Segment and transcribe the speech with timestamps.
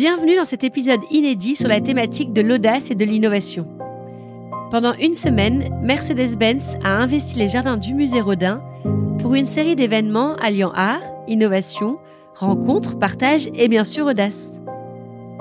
[0.00, 3.68] Bienvenue dans cet épisode inédit sur la thématique de l'audace et de l'innovation.
[4.70, 8.62] Pendant une semaine, Mercedes-Benz a investi les jardins du musée Rodin
[9.18, 11.98] pour une série d'événements alliant art, innovation,
[12.34, 14.62] rencontres, partage et bien sûr audace.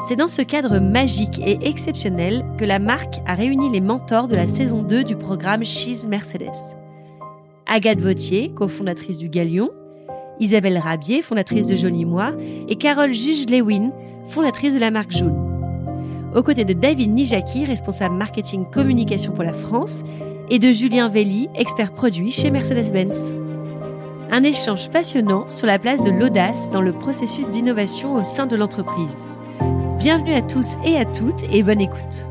[0.10, 4.36] C'est dans ce cadre magique et exceptionnel que la marque a réuni les mentors de
[4.36, 6.76] la saison 2 du programme She's Mercedes.
[7.66, 9.70] Agathe Vautier, cofondatrice du Galion,
[10.42, 12.34] Isabelle Rabier, fondatrice de Jolie Moi,
[12.68, 13.94] et Carole Juge-Lewin,
[14.26, 15.50] fondatrice de la marque Jaune.
[16.36, 20.04] Aux côtés de David Nijaki, responsable marketing communication pour la France,
[20.50, 23.34] et de Julien Velli, expert produit chez Mercedes-Benz.
[24.32, 28.56] Un échange passionnant sur la place de l'audace dans le processus d'innovation au sein de
[28.56, 29.28] l'entreprise.
[29.98, 32.29] Bienvenue à tous et à toutes et bonne écoute.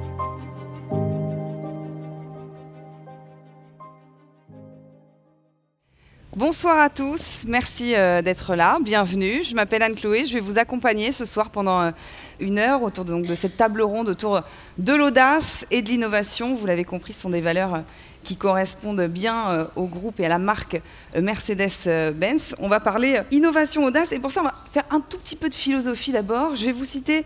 [6.38, 9.42] Bonsoir à tous, merci euh, d'être là, bienvenue.
[9.42, 11.90] Je m'appelle Anne-Chloé, je vais vous accompagner ce soir pendant euh,
[12.38, 14.42] une heure autour de, cette table ronde autour
[14.78, 16.54] de l'audace et de l'innovation.
[16.54, 17.80] Vous l'avez compris, ce sont des valeurs euh,
[18.22, 20.80] qui correspondent bien au groupe et à la marque
[21.16, 22.54] Mercedes-Benz.
[22.60, 25.48] On va parler innovation, audace et pour ça on va faire un tout petit peu
[25.48, 26.54] de philosophie d'abord.
[26.54, 27.24] Je vais vous citer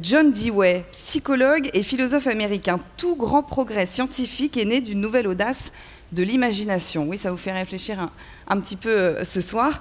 [0.00, 2.78] John Dewey, psychologue et philosophe américain.
[2.96, 5.72] Tout grand progrès scientifique est né d'une nouvelle audace
[6.12, 7.08] de l'imagination.
[7.08, 8.08] Oui, ça vous fait réfléchir
[8.48, 9.80] un, petit peu euh, ce soir.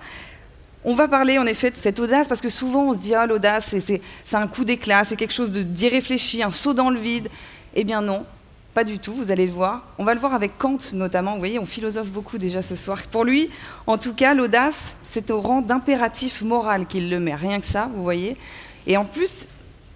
[0.86, 3.26] On va parler en effet de cette audace parce que souvent on se dit ah
[3.26, 4.02] l'audace c'est
[4.34, 7.28] un coup d'éclat, c'est quelque chose d'irréfléchi, un saut dans le vide.
[7.76, 8.26] Eh bien non,
[8.74, 9.86] pas du tout, vous allez le voir.
[9.98, 13.04] On va le voir avec Kant notamment, vous voyez, on philosophe beaucoup déjà ce soir.
[13.12, 13.50] Pour lui,
[13.88, 17.90] en tout cas, l'audace, c'est au rang d'impératif moral qu'il le met, rien que ça,
[17.94, 18.38] vous voyez.
[18.88, 19.48] Et en plus,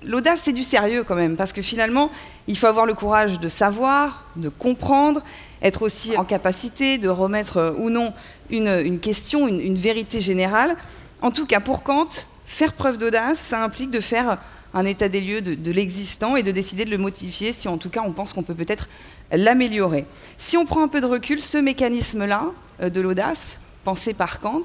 [0.06, 2.12] l'audace, c'est du sérieux quand même, parce que finalement,
[2.48, 5.24] il faut avoir le courage de savoir, de comprendre,
[5.62, 8.14] être aussi en capacité de remettre euh, ou non
[8.50, 10.76] une, question, une, vérité générale.
[11.22, 12.08] En tout cas, pour Kant,
[12.46, 14.38] faire preuve d'audace, ça implique de faire
[14.76, 17.90] un état des lieux de, l'existant et de décider de le modifier si en tout
[17.90, 18.90] cas on pense qu'on peut peut-être
[19.32, 20.06] l'améliorer.
[20.38, 24.64] Si on prend un peu de recul, ce mécanisme-là euh, de l'audace, pensé par Kant,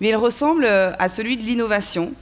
[0.00, 2.12] mais il ressemble euh, à celui de l'innovation.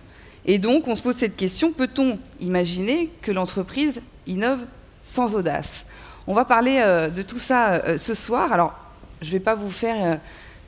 [0.46, 4.64] Et donc on se pose cette question, peut-on imaginer que l'entreprise innove
[5.02, 5.84] sans audace?
[6.28, 8.52] On va parler euh, de tout ça euh, ce soir.
[8.52, 8.74] Alors,
[9.22, 10.16] je ne vais pas vous faire euh,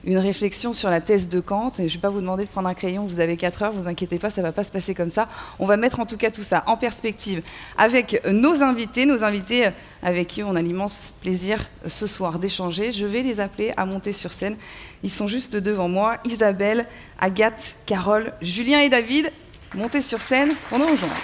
[0.04, 2.48] une réflexion sur la thèse de Kant et je ne vais pas vous demander de
[2.48, 3.04] prendre un crayon.
[3.04, 5.28] Vous avez 4 heures, vous inquiétez pas, ça ne va pas se passer comme ça.
[5.60, 7.42] On va mettre en tout cas tout ça en perspective
[7.76, 9.68] avec nos invités, nos invités
[10.02, 12.92] avec qui on a l'immense plaisir ce soir d'échanger.
[12.92, 14.56] Je vais les appeler à monter sur scène.
[15.02, 16.18] Ils sont juste devant moi.
[16.24, 16.86] Isabelle,
[17.18, 19.32] Agathe, Carole, Julien et David.
[19.74, 21.14] Montez sur scène nous rejoindre.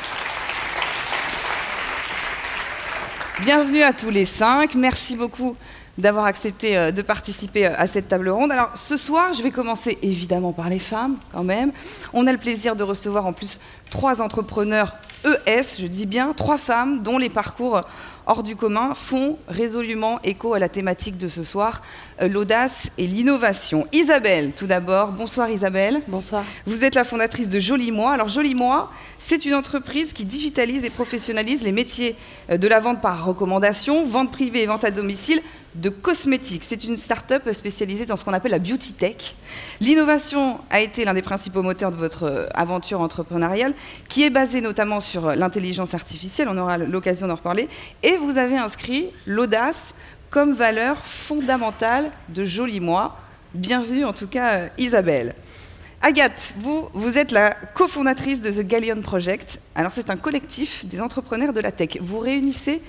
[3.40, 4.74] Bienvenue à tous les cinq.
[4.74, 5.56] Merci beaucoup
[5.96, 8.52] d'avoir accepté euh, de participer euh, à cette table ronde.
[8.52, 11.72] Alors ce soir, je vais commencer évidemment par les femmes quand même.
[12.12, 13.60] On a le plaisir de recevoir en plus
[13.90, 14.94] trois entrepreneurs
[15.24, 17.80] ES, je dis bien trois femmes dont les parcours
[18.26, 21.82] hors du commun font résolument écho à la thématique de ce soir,
[22.22, 23.86] euh, l'audace et l'innovation.
[23.92, 25.12] Isabelle, tout d'abord.
[25.12, 26.02] Bonsoir Isabelle.
[26.08, 26.44] Bonsoir.
[26.66, 28.12] Vous êtes la fondatrice de Joli Moi.
[28.12, 32.16] Alors Joli Moi, c'est une entreprise qui digitalise et professionnalise les métiers
[32.50, 35.42] euh, de la vente par recommandation, vente privée et vente à domicile
[35.74, 36.62] de cosmétiques.
[36.64, 39.34] C'est une start-up spécialisée dans ce qu'on appelle la beauty tech.
[39.80, 43.74] L'innovation a été l'un des principaux moteurs de votre euh, aventure entrepreneuriale,
[44.08, 47.68] qui est basée notamment sur l'intelligence artificielle, on aura l'occasion d'en reparler,
[48.02, 49.94] et vous avez inscrit l'audace
[50.30, 53.16] comme valeur fondamentale de Joli Moi.
[53.54, 55.34] Bienvenue en tout cas euh, Isabelle.
[56.02, 59.60] Agathe, vous, vous êtes la cofondatrice de The Galleon Project.
[59.74, 61.98] Alors c'est un collectif des entrepreneurs de la tech.
[62.00, 62.82] Vous réunissez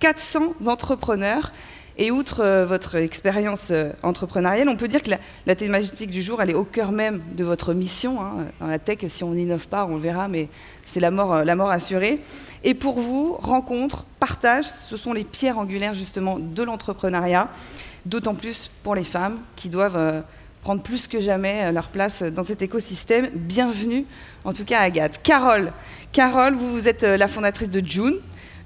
[0.00, 1.52] 400 entrepreneurs
[1.98, 5.10] et outre euh, votre expérience euh, entrepreneuriale, on peut dire que
[5.46, 8.22] la, thématique du jour, elle est au cœur même de votre mission.
[8.22, 8.46] Hein.
[8.60, 10.48] Dans la tech, si on n'innove pas, on verra, mais
[10.86, 12.20] c'est la mort, euh, la mort assurée.
[12.62, 17.48] Et pour vous, rencontre, partage, ce sont les pierres angulaires justement de l'entrepreneuriat,
[18.06, 20.22] d'autant plus pour les femmes qui doivent
[20.62, 23.28] prendre plus que jamais leur place dans cet écosystème.
[23.34, 24.06] Bienvenue,
[24.44, 25.20] en tout cas Agathe.
[25.22, 25.72] Carole,
[26.12, 28.18] Carole, vous, vous êtes la fondatrice de June.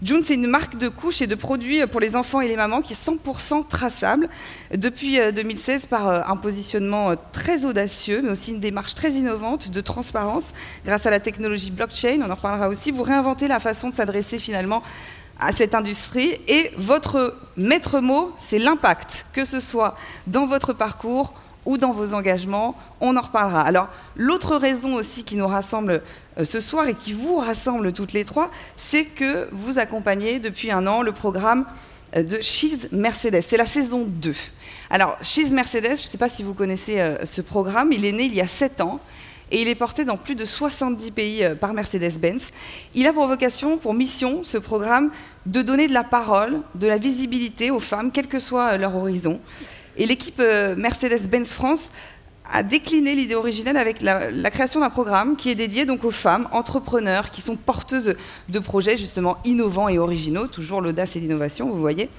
[0.03, 2.83] June, c'est une marque de couches et de produits pour les enfants et les mamans
[2.83, 4.29] qui est 100% traçable
[4.75, 9.13] depuis 2016 euh, par euh, un positionnement euh, très audacieux, mais aussi une démarche très
[9.13, 10.55] innovante de transparence
[10.85, 12.21] grâce à la technologie blockchain.
[12.27, 12.91] On en reparlera aussi.
[12.91, 14.83] Vous réinventez la façon de s'adresser finalement
[15.39, 19.95] à cette industrie et votre maître mot, c'est l'impact, que ce soit
[20.27, 21.33] dans votre parcours
[21.67, 22.77] ou dans vos engagements.
[23.01, 23.63] On en reparlera.
[23.63, 26.03] Alors, l'autre raison aussi qui nous rassemble
[26.39, 30.71] euh, ce soir et qui vous rassemble toutes les trois, c'est que vous accompagnez depuis
[30.71, 31.67] un an le programme
[32.17, 33.43] euh, de She's Mercedes.
[33.43, 34.35] C'est la saison 2.
[34.91, 38.13] Alors, She's Mercedes, je ne sais pas si vous connaissez euh, ce programme, il est
[38.13, 39.01] né il y a 7 ans.
[39.51, 42.51] et il est porté dans plus de 70 pays par Mercedes-Benz.
[42.95, 45.11] Il a pour vocation, pour mission, ce programme,
[45.45, 49.41] de donner de la parole, de la visibilité aux femmes, quel que soit leur horizon.
[49.97, 50.41] Et l'équipe
[50.77, 51.91] Mercedes-Benz France
[52.51, 56.49] a décliné l'idée originelle avec la, création d'un programme qui est dédié donc aux femmes
[56.53, 58.15] entrepreneurs qui sont porteuses
[58.49, 62.11] de projets justement innovants et originaux, toujours l'audace et l'innovation, vous voyez.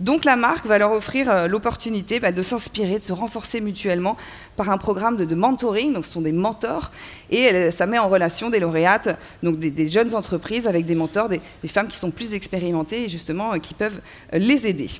[0.00, 4.16] Donc la marque va leur offrir euh, l'opportunité bah, de s'inspirer, de se renforcer mutuellement
[4.56, 6.90] par un programme de, mentoring, donc ce sont des mentors,
[7.30, 11.40] et ça met en relation des lauréates, donc des, jeunes entreprises avec des mentors, des,
[11.62, 14.00] des, femmes qui sont plus expérimentées et justement euh, qui peuvent
[14.34, 14.90] euh, les aider.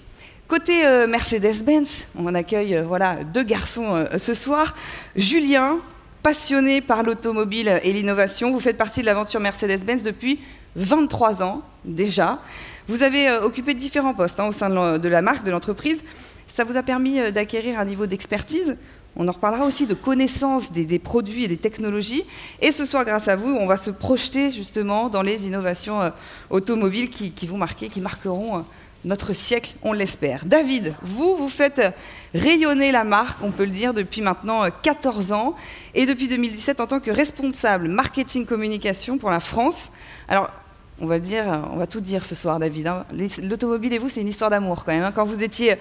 [0.49, 4.77] Côté euh, Mercedes-Benz, on accueille euh, voilà, deux garçons euh, ce soir.
[5.17, 5.79] Julien,
[6.23, 10.39] passionné par l'automobile et l'innovation, vous faites partie de l'aventure Mercedes-Benz depuis
[10.77, 12.39] 23 ans déjà.
[12.87, 16.05] Vous avez occupé différents postes hein, au sein de la marque, de l'entreprise.
[16.47, 18.77] Ça vous a permis d'acquérir un niveau d'expertise.
[19.17, 22.23] On en reparlera aussi de connaissance des, produits et des technologies.
[22.61, 26.13] Et ce soir, grâce à vous, on va se projeter justement dans les innovations
[26.51, 28.65] automobiles qui, qui vont marquer, qui marqueront
[29.05, 30.45] notre siècle, on l'espère.
[30.45, 31.81] David, vous, vous faites
[32.35, 35.55] rayonner la marque, on peut le dire, depuis maintenant 14 euh, ans,
[35.95, 39.93] et depuis 2017 en tant que responsable marketing communication pour la France.
[40.29, 40.51] Alors,
[41.01, 42.87] on va dire, on va tout dire ce soir, David.
[42.87, 43.05] Hein.
[43.43, 45.05] L'automobile et vous, c'est une histoire d'amour quand même.
[45.05, 45.13] Hein.
[45.15, 45.75] Quand vous étiez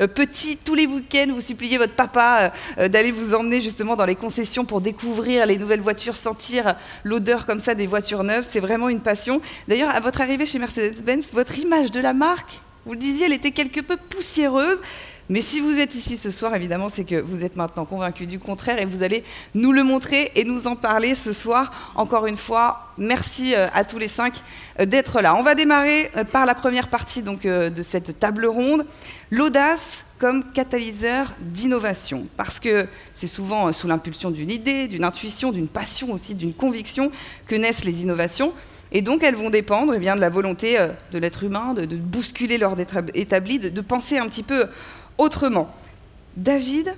[0.00, 4.06] euh, petit, tous les week-ends, vous suppliez votre papa euh, d'aller vous emmener justement dans
[4.06, 8.46] les concessions pour découvrir les nouvelles voitures, sentir l'odeur comme ça des voitures neuves.
[8.48, 9.40] C'est vraiment une passion.
[9.66, 13.34] D'ailleurs, à votre arrivée chez Mercedes-Benz, votre image de la marque vous le disiez, elle
[13.34, 14.80] était quelque peu poussiéreuse.
[15.30, 18.40] Mais si vous êtes ici ce soir, évidemment, c'est que vous êtes maintenant convaincu du
[18.40, 19.22] contraire et vous allez
[19.54, 21.92] nous le montrer et nous en parler ce soir.
[21.94, 24.42] Encore une fois, merci euh, à tous les cinq
[24.80, 25.36] euh, d'être là.
[25.36, 28.84] On va démarrer euh, par la première partie donc, de cette table ronde,
[29.30, 32.26] l'audace comme catalyseur d'innovation.
[32.36, 37.12] Parce que c'est souvent sous l'impulsion d'une idée, d'une intuition, d'une passion aussi, d'une conviction
[37.46, 38.52] que naissent les innovations.
[38.90, 40.76] Et donc, elles vont dépendre eh bien, de la volonté
[41.12, 42.82] de l'être humain, de, bousculer l'ordre
[43.14, 44.66] établi, de, penser un petit peu
[45.20, 45.70] autrement.
[46.36, 46.96] David,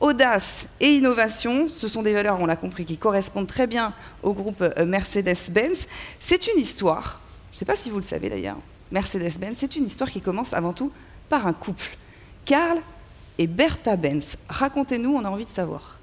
[0.00, 4.34] audace et innovation, ce sont des valeurs, on l'a compris, qui correspondent très bien au
[4.34, 5.86] groupe euh, Mercedes-Benz.
[6.18, 7.20] C'est une histoire,
[7.52, 8.58] je ne sais pas si vous le savez d'ailleurs,
[8.90, 10.92] Mercedes-Benz, c'est une histoire qui commence avant tout
[11.28, 11.96] par un couple.
[12.44, 12.78] Karl
[13.38, 14.36] et Bertha Benz.
[14.48, 15.98] Racontez-nous, on a envie de savoir.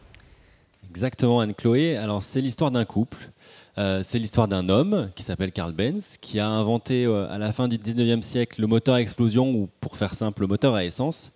[0.89, 1.97] Exactement, Anne-Chloé.
[1.97, 3.29] Alors, c'est l'histoire d'un couple.
[3.77, 7.51] Euh, c'est l'histoire d'un homme qui s'appelle Karl Benz, qui a inventé euh, à la
[7.51, 10.83] fin du 19e siècle le moteur à explosion, ou pour faire simple, le moteur à
[10.83, 11.31] essence.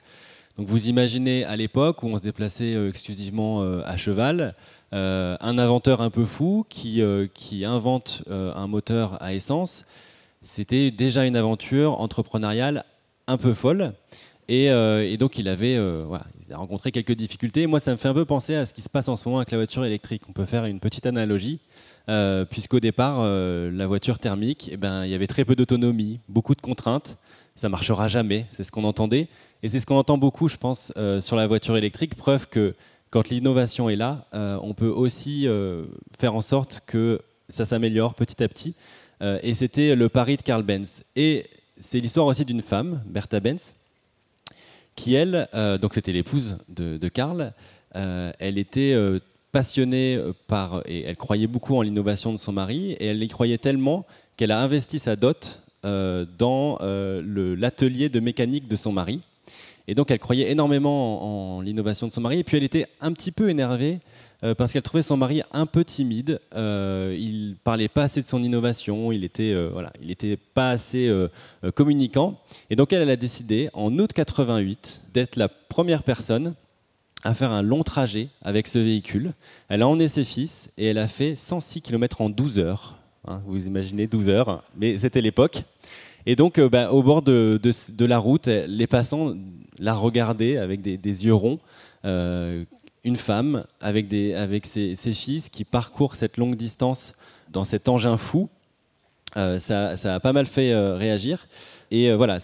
[0.57, 4.55] Donc, vous imaginez à l'époque où on se déplaçait euh, exclusivement à cheval,
[4.91, 7.01] un inventeur un peu fou qui,
[7.33, 9.85] qui invente un moteur à essence.
[10.43, 12.85] C'était déjà une aventure entrepreneuriale
[13.27, 13.93] un peu folle.
[14.51, 16.05] Euh, et, donc, il avait euh,
[16.51, 17.67] a rencontré quelques difficultés.
[17.67, 19.39] Moi, ça me fait un peu penser à ce qui se passe en ce moment
[19.39, 20.23] avec la voiture électrique.
[20.29, 21.59] On peut faire une petite analogie,
[22.09, 26.55] euh, puisqu'au départ, la voiture thermique, eh ben, il y avait très peu d'autonomie, beaucoup
[26.55, 27.17] de contraintes.
[27.55, 29.27] Ça marchera jamais, c'est ce qu'on entendait.
[29.63, 32.15] Et c'est ce qu'on entend beaucoup, je pense, sur la voiture électrique.
[32.15, 32.75] Preuve que
[33.09, 35.47] quand l'innovation est là, on peut aussi
[36.19, 38.75] faire en sorte que ça s'améliore petit à petit.
[39.21, 41.03] et c'était le pari de Karl Benz.
[41.15, 41.45] Et
[41.79, 43.73] c'est l'histoire aussi d'une femme, Bertha Benz,
[44.95, 47.53] qui elle, euh, donc c'était l'épouse de, Karl,
[47.95, 49.19] euh, elle était euh,
[49.51, 53.57] passionnée par et elle croyait beaucoup en l'innovation de son mari et elle y croyait
[53.57, 54.05] tellement
[54.37, 59.21] qu'elle a investi sa dot dans l'atelier de mécanique de son mari.
[59.87, 63.11] Et donc elle croyait énormément en, l'innovation de son mari et puis elle était un
[63.11, 63.99] petit peu énervée
[64.43, 66.39] euh, parce qu'elle trouvait son mari un peu timide.
[66.55, 70.71] Euh, il parlait pas assez de son innovation, il était euh, voilà, il était pas
[70.71, 71.27] assez euh,
[71.75, 72.39] communicant.
[72.69, 76.53] Et donc elle, elle a décidé en août 88 d'être la première personne
[77.23, 79.33] à faire un long trajet avec ce véhicule.
[79.69, 82.97] Elle a emmené ses fils et elle a fait 106 km en 12 heures.
[83.25, 85.63] Hein, vous imaginez 12 heures, mais c'était l'époque.
[86.25, 87.59] Et donc, bah, au bord de,
[87.99, 89.35] la route, les passants
[89.79, 91.59] la regardaient avec des, yeux ronds,
[92.05, 92.63] euh,
[93.03, 94.07] une femme avec,
[94.65, 97.13] ses, fils qui parcourt cette longue distance
[97.51, 98.49] dans cet engin fou.
[99.35, 101.47] Euh, ça, ça, a pas mal fait euh, réagir.
[101.91, 102.37] Et euh, voilà,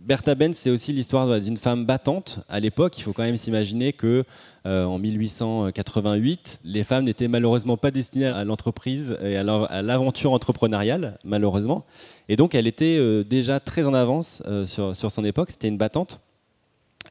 [0.00, 2.40] Bertha Benz, c'est aussi l'histoire d'une femme battante.
[2.48, 4.24] À l'époque, il faut quand même s'imaginer que
[4.64, 11.84] en 1888, les femmes n'étaient malheureusement pas destinées à l'entreprise et à l'aventure entrepreneuriale, malheureusement.
[12.28, 15.50] Et donc, elle était déjà très en avance sur, sur son époque.
[15.50, 16.20] C'était une battante.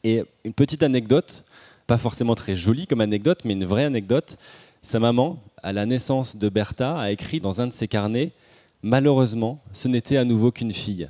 [0.03, 1.43] Et une petite anecdote
[1.89, 4.38] pas forcément très jolie comme anecdote, mais une vraie anecdote.
[4.84, 8.31] Sa maman, à la naissance de Bertha, a écrit dans un de ses carnets
[8.84, 11.10] Malheureusement, ce n'était à nouveau qu'une fille.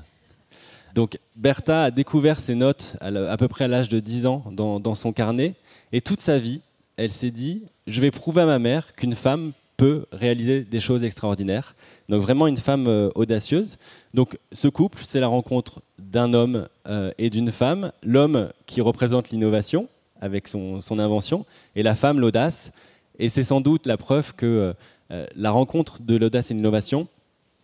[0.95, 4.95] Donc Bertha a découvert ses notes à, peu près à l'âge de 10 ans dans,
[4.95, 5.53] son carnet,
[5.91, 6.61] et toute sa vie,
[6.97, 11.05] elle s'est dit, je vais prouver à ma mère qu'une femme peut réaliser des choses
[11.05, 11.73] extraordinaires.
[12.09, 13.77] Donc vraiment une femme euh, audacieuse.
[14.13, 17.93] Donc ce couple, c'est la rencontre d'un homme euh, et d'une femme.
[18.03, 19.87] L'homme qui représente l'innovation
[20.19, 21.45] avec son, invention
[21.77, 22.73] et la femme l'audace.
[23.19, 24.73] Et c'est sans doute la preuve que
[25.11, 27.07] euh, la rencontre de l'audace et l'innovation,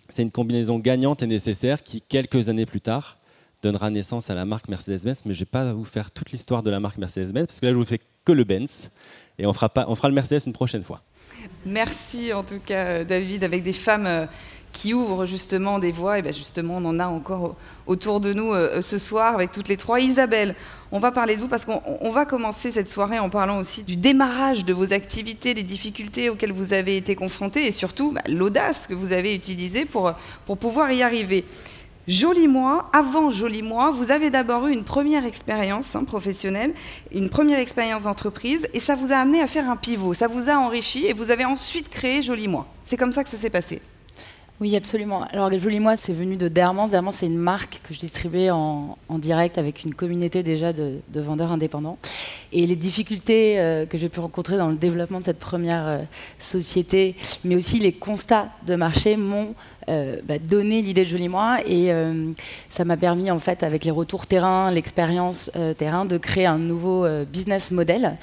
[0.10, 3.18] c'est une combinaison gagnante et nécessaire qui, quelques années plus tard,
[3.64, 5.24] donnera naissance à la marque Mercedes-Benz.
[5.26, 7.66] Mais je ne vais pas vous faire toute l'histoire de la marque Mercedes-Benz, parce que
[7.66, 8.90] là, je vous fais que le Benz.
[9.38, 11.02] Et on fera, pas, on fera le Mercedes une prochaine fois.
[11.66, 14.26] Merci en tout cas, David, avec des femmes euh,
[14.76, 16.20] qui ouvrent justement des voies.
[16.20, 17.56] Et bien justement, on en a encore
[17.88, 20.02] autour de nous euh, ce soir avec toutes les trois.
[20.02, 20.54] Isabelle,
[20.92, 23.96] on va parler de vous parce qu'on va commencer cette soirée en parlant aussi du
[23.96, 28.86] démarrage de vos activités, des difficultés auxquelles vous avez été confrontés et surtout bah, l'audace
[28.86, 30.14] que vous avez utilisée pour,
[30.46, 31.46] pour pouvoir y arriver.
[32.08, 36.74] Joli Moi, avant Joli Moi, vous avez d'abord eu une première expérience hein, professionnelle,
[37.12, 40.50] une première expérience d'entreprise, et ça vous a amené à faire un pivot, ça vous
[40.50, 42.68] a enrichi, et vous avez ensuite créé Joli Moi.
[42.84, 43.82] C'est comme ça que ça s'est passé.
[44.62, 45.24] Oui, absolument.
[45.34, 46.88] Alors, Joli Moi, c'est venu de Dermans.
[46.88, 51.52] Dermans, c'est une marque que je distribuais en, direct avec une communauté déjà de, vendeurs
[51.52, 51.98] indépendants.
[52.54, 56.00] Et les difficultés euh, que j'ai pu rencontrer dans le développement de cette première euh,
[56.40, 59.56] société, mais aussi les constats de marché, m'ont
[59.88, 62.32] euh, bah, donné l'idée de Joli Moi et euh,
[62.70, 66.58] ça m'a permis en fait avec les retours terrain, l'expérience euh, terrain de créer un
[66.58, 68.16] nouveau business model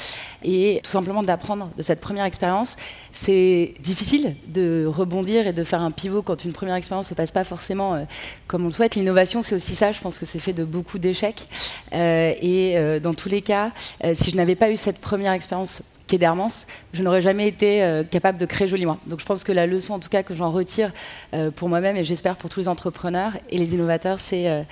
[0.42, 2.76] et tout simplement d'apprendre de cette première expérience.
[3.12, 7.14] C'est difficile de rebondir et de faire un pivot quand une première expérience ne se
[7.14, 8.06] passe pas forcément
[8.46, 8.96] comme on le souhaite.
[8.96, 9.92] L'innovation, c'est aussi ça.
[9.92, 11.44] Je pense que c'est fait de beaucoup d'échecs.
[11.92, 13.70] et dans tous les cas,
[14.14, 15.82] si je n'avais pas eu cette première expérience
[16.18, 18.98] d'Hermance, je n'aurais jamais été euh, capable de créer joliment.
[19.06, 20.92] Donc je pense que la leçon, en tout cas, que j'en retire
[21.34, 24.64] euh, pour moi-même et j'espère pour tous les entrepreneurs et les innovateurs, c'est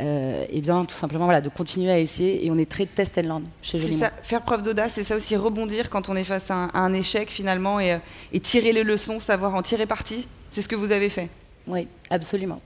[0.00, 2.44] euh, eh bien tout simplement voilà, de continuer à essayer.
[2.44, 4.00] Et on est très test and learn chez Joliment.
[4.00, 7.30] Ça, faire preuve d'audace, c'est ça aussi rebondir quand on est face à un, échec
[7.30, 7.98] finalement et,
[8.32, 10.26] et tirer les leçons, savoir en tirer parti.
[10.50, 11.28] C'est ce que vous avez fait.
[11.66, 12.60] Oui, absolument.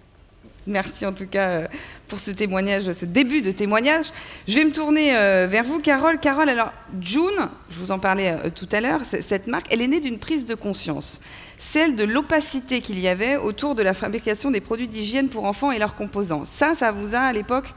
[0.66, 1.66] Merci en tout cas euh,
[2.06, 4.06] pour ce témoignage, ce début de témoignage.
[4.46, 6.18] Je vais me tourner euh, vers vous, Carole.
[6.20, 9.88] Carole, alors June, je vous en parlais euh, tout à l'heure, cette marque, elle est
[9.88, 11.20] née d'une prise de conscience,
[11.58, 15.72] celle de l'opacité qu'il y avait autour de la fabrication des produits d'hygiène pour enfants
[15.72, 16.44] et leurs composants.
[16.44, 17.74] Ça, ça vous a à l'époque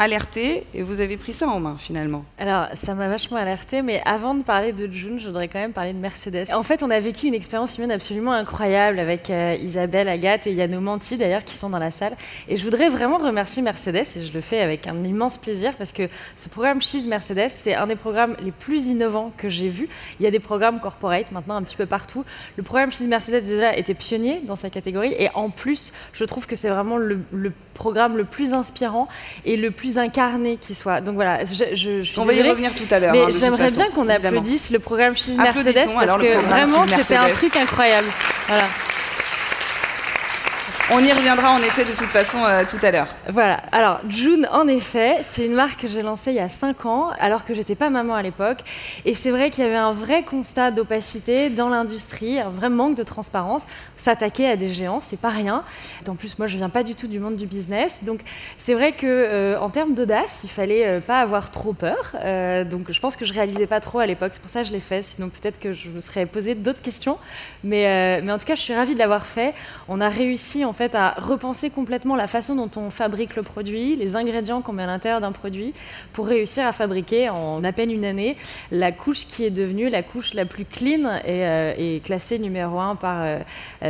[0.00, 2.24] alerté et vous avez pris ça en main finalement.
[2.38, 5.74] Alors ça m'a vachement alerté, mais avant de parler de June, je voudrais quand même
[5.74, 6.46] parler de Mercedes.
[6.54, 10.54] En fait, on a vécu une expérience humaine absolument incroyable avec euh, Isabelle, Agathe et
[10.54, 12.16] Yano Manti d'ailleurs qui sont dans la salle.
[12.48, 15.92] Et je voudrais vraiment remercier Mercedes et je le fais avec un immense plaisir parce
[15.92, 19.86] que ce programme Cheese Mercedes, c'est un des programmes les plus innovants que j'ai vu.
[20.18, 22.24] Il y a des programmes corporate maintenant un petit peu partout.
[22.56, 26.46] Le programme Cheese Mercedes déjà était pionnier dans sa catégorie et en plus, je trouve
[26.46, 29.08] que c'est vraiment le, le programme le plus inspirant
[29.44, 31.00] et le plus incarné qui soit.
[31.00, 33.12] Donc voilà, je, je, On va y revenir tout à l'heure.
[33.12, 37.28] Mais hein, j'aimerais bien qu'on applaudisse le programme Cheese Mercedes parce que vraiment c'était un
[37.28, 38.08] truc incroyable.
[38.48, 38.64] Voilà.
[40.92, 43.06] On y reviendra en effet de toute façon euh, tout à l'heure.
[43.28, 43.62] Voilà.
[43.70, 47.10] Alors, June, en effet, c'est une marque que j'ai lancée il y a 5 ans,
[47.20, 48.58] alors que j'étais pas maman à l'époque.
[49.04, 52.96] Et c'est vrai qu'il y avait un vrai constat d'opacité dans l'industrie, un vrai manque
[52.96, 53.62] de transparence.
[54.00, 55.62] S'attaquer à des géants, c'est pas rien.
[56.08, 58.00] En plus, moi, je viens pas du tout du monde du business.
[58.02, 58.20] Donc,
[58.56, 62.16] c'est vrai que euh, en termes d'audace, il fallait euh, pas avoir trop peur.
[62.70, 64.30] donc, je pense que je réalisais pas trop à l'époque.
[64.32, 65.02] C'est pour ça que je l'ai fait.
[65.02, 67.18] Sinon, peut-être que je me serais posé d'autres questions.
[67.62, 69.52] Mais, mais en tout cas, je suis ravie de l'avoir fait.
[69.88, 73.96] On a réussi, en fait, à repenser complètement la façon dont on fabrique le produit,
[73.96, 75.74] les ingrédients qu'on met à l'intérieur d'un produit,
[76.14, 78.36] pour réussir à fabriquer en à peine une année
[78.70, 82.96] la couche qui est devenue la couche la plus clean et, euh, classée numéro un
[82.96, 83.24] par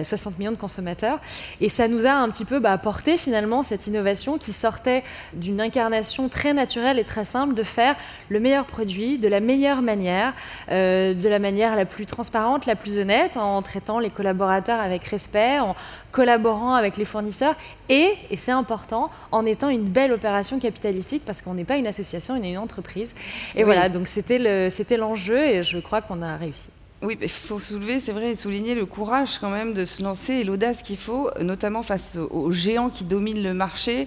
[0.04, 1.18] 60 euh, euh, millions de consommateurs.
[1.60, 5.02] Et ça nous a un petit peu bah, porté finalement cette innovation qui sortait
[5.32, 7.96] d'une incarnation très naturelle et très simple de faire
[8.28, 10.34] le meilleur produit de la meilleure manière,
[10.68, 15.58] de la manière la plus transparente, la plus honnête, en traitant les collaborateurs avec respect,
[15.58, 15.74] en
[16.12, 17.54] collaborant avec les fournisseurs
[17.88, 21.86] et, et c'est important, en étant une belle opération capitalistique parce qu'on n'est pas une
[21.86, 23.14] association, on est une entreprise.
[23.56, 26.70] Et voilà, donc c'était l'enjeu et je crois qu'on a réussi.
[27.02, 30.34] Oui, il faut soulever, c'est vrai, et souligner le courage quand même de se lancer
[30.34, 34.06] et l'audace qu'il faut, notamment face aux géants qui dominent le marché.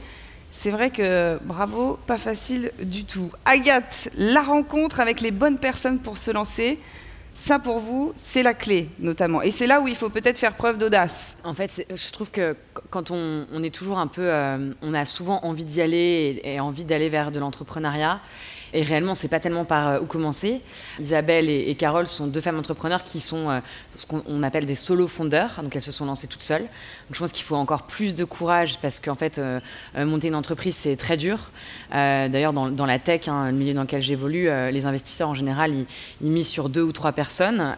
[0.52, 3.32] C'est vrai que bravo, pas facile du tout.
[3.46, 6.78] Agathe, la rencontre avec les bonnes personnes pour se lancer,
[7.36, 9.42] ça, pour vous, c'est la clé, notamment.
[9.42, 11.36] Et c'est là où il faut peut-être faire preuve d'audace.
[11.44, 12.56] En fait, je trouve que
[12.92, 14.22] quand on, est toujours un peu...
[14.22, 18.22] Euh, on a souvent envie d'y aller et, envie d'aller vers de l'entrepreneuriat.
[18.74, 20.62] Et réellement, c'est pas tellement par où commencer.
[21.00, 23.62] Isabelle et, Carole sont deux femmes entrepreneurs qui sont
[23.96, 25.62] ce qu'on appelle des solo fondeurs.
[25.62, 26.62] Donc elles se sont lancées toutes seules.
[26.62, 29.42] Donc je pense qu'il faut encore plus de courage parce qu'en fait,
[29.96, 31.52] monter une entreprise, c'est très dur.
[31.92, 35.74] D'ailleurs, dans, la tech, hein, le milieu dans lequel j'évolue, les investisseurs en général,
[36.22, 37.76] ils, misent sur deux ou trois personnes.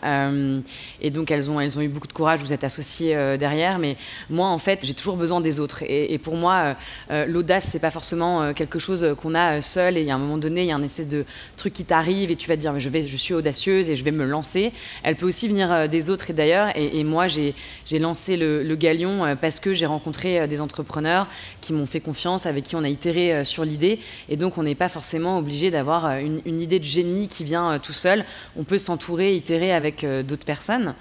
[1.01, 2.39] et donc elles ont, elles ont eu beaucoup de courage.
[2.39, 3.79] Vous êtes associés derrière.
[3.79, 3.97] Mais
[4.29, 5.83] moi, en fait, j'ai toujours besoin des autres.
[5.87, 6.73] Et, pour moi, euh,
[7.11, 9.97] euh, l'audace, c'est pas forcément euh, quelque chose qu'on a seul.
[9.97, 11.25] Et à un moment donné, il y a un espèce de
[11.57, 14.03] truc qui t'arrive et tu vas te dire, je, vais, je suis audacieuse et je
[14.03, 14.71] vais me lancer.
[15.03, 16.69] Elle peut aussi venir des autres et d'ailleurs.
[16.75, 17.53] Et, moi, j'ai
[17.99, 21.27] lancé le, Galion parce que j'ai rencontré des entrepreneurs
[21.61, 23.99] qui m'ont fait confiance, avec qui on a itéré sur l'idée.
[24.29, 27.79] Et donc, on n'est pas forcément obligé d'avoir une, une, idée de génie qui vient
[27.79, 28.25] tout seul.
[28.57, 30.93] On peut s'entourer, itérer avec d'autres personnes.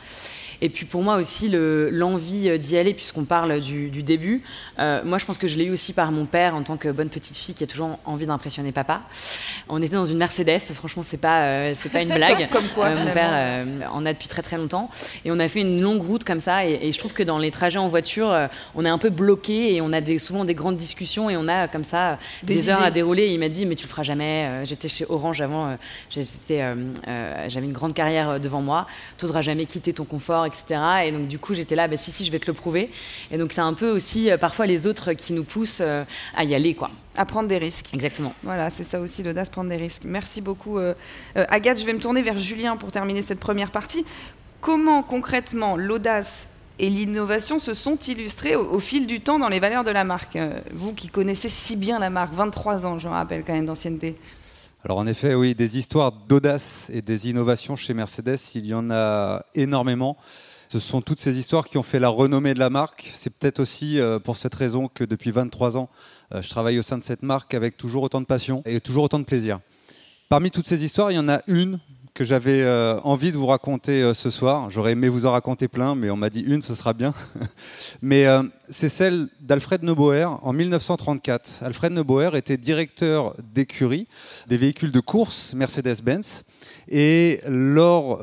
[0.65, 4.43] Et puis pour moi aussi, l'envie euh, d'y aller, puisqu'on parle du, début,
[4.79, 6.89] euh, moi je pense que je l'ai eu aussi par mon père en tant que
[6.89, 9.03] bonne petite fille qui a toujours envie d'impressionner papa.
[9.69, 12.49] On était dans une Mercedes, franchement, c'est pas, euh, c'est pas une blague.
[12.53, 14.89] comme quoi, Mon père en a depuis très très longtemps.
[15.27, 16.65] Et on a fait une longue route comme ça.
[16.65, 18.35] Et, je trouve que dans les trajets en voiture,
[18.75, 21.47] on est un peu bloqué et on a des, souvent des grandes discussions et on
[21.47, 23.27] a comme ça des, heures à dérouler.
[23.29, 24.65] il m'a dit, mais tu le feras jamais.
[24.65, 25.77] J'étais chez Orange avant,
[26.11, 28.87] j'avais une grande carrière devant moi.
[29.19, 30.54] Tu n'oseras jamais quitter ton confort etc.
[31.05, 32.91] Et donc du coup, j'étais là, bah, si, si, je vais te le prouver.
[33.31, 36.45] Et donc c'est un peu aussi euh, parfois les autres qui nous poussent euh, à
[36.45, 36.91] y aller, quoi.
[37.17, 37.93] À prendre des risques.
[37.93, 38.35] Exactement.
[38.43, 40.03] Voilà, c'est ça aussi l'audace, prendre des risques.
[40.05, 40.95] Merci beaucoup, euh,
[41.35, 41.79] Agathe.
[41.79, 44.05] Je vais me tourner vers Julien pour terminer cette première partie.
[44.61, 46.49] Comment concrètement l'audace
[46.81, 50.37] et l'innovation se sont illustrées au, fil du temps dans les valeurs de la marque
[50.73, 54.17] Vous qui connaissez si bien la marque, 23 ans, je me rappelle quand même d'ancienneté.
[54.87, 58.91] Alors en effet, oui, des histoires d'audace et des innovations chez Mercedes, il y en
[58.91, 60.19] a énormément.
[60.69, 63.11] Ce sont toutes ces histoires qui ont fait la renommée de la marque.
[63.11, 65.89] C'est peut-être aussi euh, pour cette raison que depuis 23 ans,
[66.35, 69.05] euh, je travaille au sein de cette marque avec toujours autant de passion et toujours
[69.05, 69.59] autant de plaisir.
[70.29, 71.81] Parmi toutes ces histoires, il y en a une
[72.15, 74.71] que j'avais euh, envie de vous raconter euh, ce soir.
[74.71, 77.13] J'aurais aimé vous en raconter plein, mais on m'a dit une, ce sera bien.
[78.03, 81.65] mais euh, c'est celle d'Alfred Neuboer en 1934.
[81.65, 84.07] Alfred Neuboer était directeur d'écurie
[84.47, 86.45] des véhicules de course Mercedes-Benz.
[86.89, 88.21] Et lors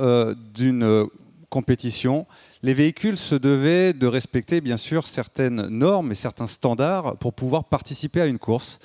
[0.54, 1.08] d'une
[1.50, 2.26] compétition,
[2.64, 7.66] les véhicules se devaient de respecter bien sûr certaines normes et certains standards pour pouvoir
[7.66, 8.80] participer à une course.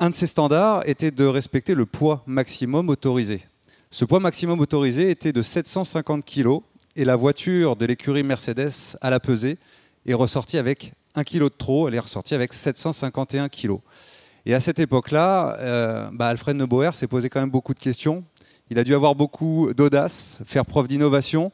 [0.00, 3.42] Un de ces standards était de respecter le poids maximum autorisé.
[3.90, 6.58] Ce poids maximum autorisé était de 750 kg
[6.94, 9.56] et la voiture de l'écurie Mercedes à la pesée
[10.04, 13.78] est ressortie avec 1 kg de trop, elle est ressortie avec 751 kg.
[14.44, 18.24] Et à cette époque-là, euh, bah, Alfred Neuboer s'est posé quand même beaucoup de questions.
[18.68, 21.50] Il a dû avoir beaucoup d'audace, faire preuve d'innovation,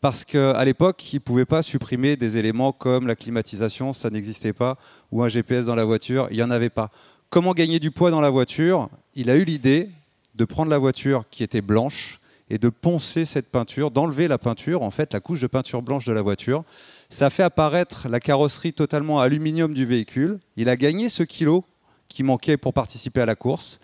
[0.00, 4.52] parce qu'à l'époque, il ne pouvait pas supprimer des éléments comme la climatisation, ça n'existait
[4.52, 4.78] pas,
[5.10, 6.90] ou un GPS dans la voiture, il n'y en avait pas.
[7.28, 8.88] Comment gagner du poids dans la voiture?
[9.16, 9.90] Il a eu l'idée,
[10.34, 14.82] de prendre la voiture qui était blanche et de poncer cette peinture, d'enlever la peinture,
[14.82, 16.64] en fait, la couche de peinture blanche de la voiture.
[17.08, 20.38] Ça fait apparaître la carrosserie totalement aluminium du véhicule.
[20.56, 21.64] Il a gagné ce kilo
[22.08, 23.80] qui manquait pour participer à la course.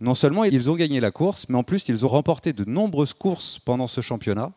[0.00, 3.14] Non seulement ils ont gagné la course, mais en plus ils ont remporté de nombreuses
[3.14, 4.52] courses pendant ce championnat.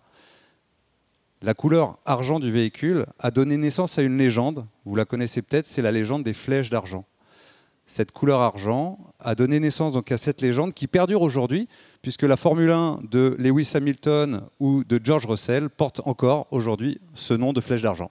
[1.43, 4.65] La couleur argent du véhicule a donné naissance à une légende.
[4.85, 7.05] Vous la connaissez peut-être, c'est la légende des flèches d'argent
[7.91, 11.67] cette couleur argent a donné naissance donc à cette légende qui perdure aujourd'hui,
[12.01, 17.33] puisque la Formule 1 de Lewis Hamilton ou de George Russell porte encore aujourd'hui ce
[17.33, 18.09] nom de flèche d'argent.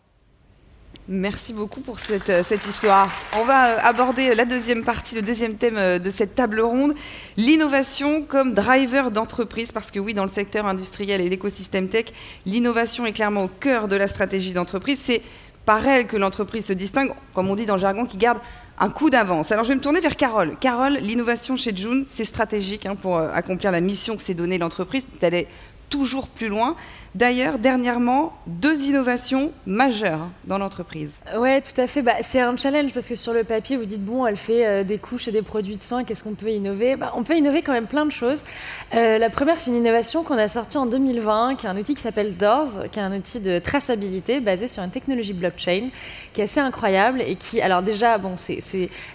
[1.08, 3.10] Merci beaucoup pour cette, euh, cette, histoire.
[3.38, 6.92] On va euh, aborder la deuxième partie, le deuxième thème euh, de cette table ronde,
[7.38, 12.06] l'innovation comme driver d'entreprise, parce que oui, dans le secteur industriel et l'écosystème tech,
[12.44, 15.00] l'innovation est clairement au cœur de la stratégie d'entreprise.
[15.02, 15.22] C'est
[15.64, 18.38] par elle que l'entreprise se distingue, comme on dit dans le jargon, qui garde
[18.80, 19.52] un coup d'avance.
[19.52, 20.56] Alors je vais me tourner vers Carole.
[20.58, 24.58] Carole, l'innovation chez June, c'est stratégique hein, pour euh, accomplir la mission que s'est donnée
[24.58, 25.46] l'entreprise, d'aller
[25.90, 26.76] toujours plus loin.
[27.16, 31.14] D'ailleurs, dernièrement, deux innovations majeures dans l'entreprise.
[31.36, 32.02] Oui, tout à fait.
[32.02, 34.84] Bah, c'est un challenge parce que sur le papier, vous dites, bon, elle fait euh,
[34.84, 36.94] des couches et des produits de soins, qu'est-ce qu'on peut innover?
[36.94, 38.44] Bah, On peut innover quand même plein de choses.
[38.94, 41.96] Euh, la première, c'est une innovation qu'on a sortie en 2020, qui est un outil
[41.96, 45.88] qui s'appelle Doors, qui est un outil de traçabilité basé sur une technologie blockchain
[46.32, 48.60] qui est assez incroyable et qui, alors déjà, bon, c'est,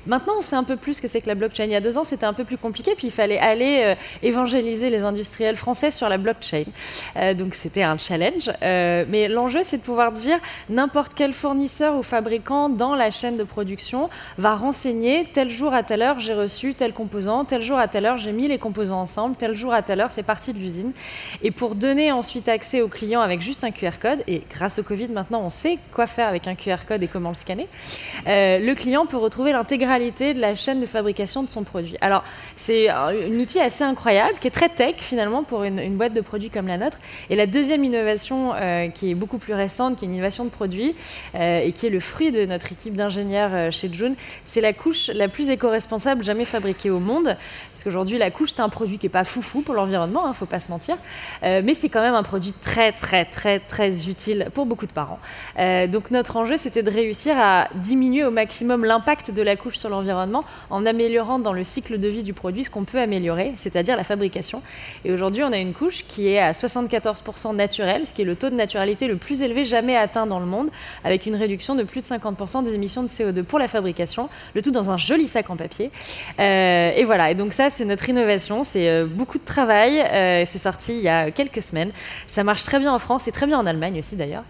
[0.06, 1.64] maintenant on sait un peu plus ce que c'est que la blockchain.
[1.64, 3.96] Il y a deux ans, c'était un peu plus compliqué, puis il fallait aller euh,
[4.22, 6.66] évangéliser les industriels français sur la blockchain.
[7.16, 7.34] chain.
[7.36, 8.52] donc c'était un challenge.
[8.62, 10.38] mais l'enjeu, c'est de pouvoir dire
[10.70, 15.84] n'importe quel fournisseur ou fabricant dans la chaîne de production va renseigner tel jour à
[15.84, 19.02] telle heure j'ai reçu tel composant, tel jour à telle heure j'ai mis les composants
[19.02, 20.92] ensemble, tel jour à telle heure c'est parti de l'usine.
[21.44, 24.84] Et pour donner ensuite accès aux clients avec juste un QR code, et grâce au
[24.84, 27.68] Covid maintenant on sait quoi faire avec un QR code et comment le scanner,
[28.28, 31.98] euh, le client peut retrouver l'intégralité de la chaîne de fabrication de son produit.
[32.02, 32.24] Alors
[32.56, 36.50] c'est un outil assez incroyable qui est très tech finalement pour une, boîte de produits
[36.50, 36.98] comme la nôtre.
[37.30, 40.50] Et la deuxième innovation euh, qui est beaucoup plus récente, qui est une innovation de
[40.50, 40.96] produit
[41.36, 45.10] euh, et qui est le fruit de notre équipe d'ingénieurs chez June, c'est la couche
[45.14, 47.36] la plus éco-responsable jamais fabriquée au monde.
[47.74, 50.30] Parce qu'aujourd'hui la couche c'est un produit qui est pas foufou pour l'environnement, il hein,
[50.30, 50.98] ne faut pas se mentir,
[51.42, 55.20] mais c'est quand même un produit très très très très utile pour beaucoup de parents.
[55.88, 59.90] donc notre enjeu c'était de réussir à diminuer au maximum l'impact de la couche sur
[59.90, 63.98] l'environnement en améliorant dans le cycle de vie du produit ce qu'on peut améliorer, c'est-à-dire
[63.98, 64.62] la fabrication.
[65.04, 68.36] Et aujourd'hui, on a une couche qui est à 74% naturelle, ce qui est le
[68.36, 70.70] taux de naturalité le plus élevé jamais atteint dans le monde,
[71.04, 74.62] avec une réduction de plus de 50% des émissions de CO2 pour la fabrication, le
[74.62, 75.92] tout dans un joli sac en papier.
[76.40, 80.44] Euh, et voilà, et donc ça, c'est notre innovation, c'est euh, beaucoup de travail, euh,
[80.46, 81.92] c'est sorti il y a quelques semaines.
[82.28, 84.44] Ça marche très bien en France et très bien en Allemagne aussi d'ailleurs.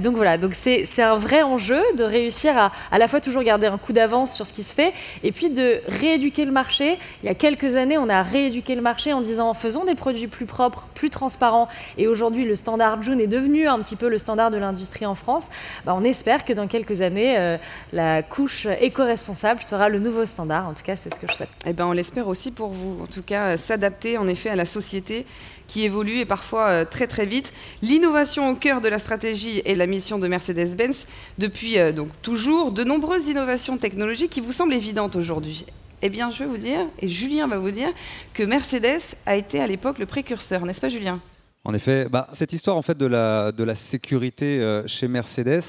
[0.00, 3.66] donc voilà, donc c'est un vrai enjeu de réussir à à la fois toujours garder
[3.66, 6.98] un coup d'avance sur ce qui se fait, et puis de rééduquer le marché.
[7.22, 10.26] Il y a quelques années, on a rééduqué le marché en disant faisons des produits
[10.26, 14.18] plus propres, plus transparents, et aujourd'hui le standard June est devenu un petit peu le
[14.18, 15.48] standard de l'industrie en France.
[15.84, 17.58] Bah, on espère que dans quelques années, euh,
[17.92, 20.68] la couche éco-responsable sera le nouveau standard.
[20.68, 21.50] En tout cas, c'est ce que je souhaite.
[21.66, 23.02] Eh ben, on l'espère aussi pour vous.
[23.02, 25.26] En tout cas, s'adapter en effet à la société
[25.68, 27.52] qui évolue et parfois euh, très très vite.
[27.80, 31.06] L'innovation au cœur de la stratégie est la mission de Mercedes-Benz
[31.38, 35.64] depuis euh, donc toujours de nombreuses innovations technologiques qui vous semblent évidentes aujourd'hui.
[36.02, 37.88] Eh bien, je vais vous dire, et Julien va vous dire,
[38.34, 41.20] que Mercedes a été à l'époque le précurseur, n'est-ce pas Julien?
[41.64, 45.62] En effet, bah, cette histoire en fait de la, sécurité euh, chez Mercedes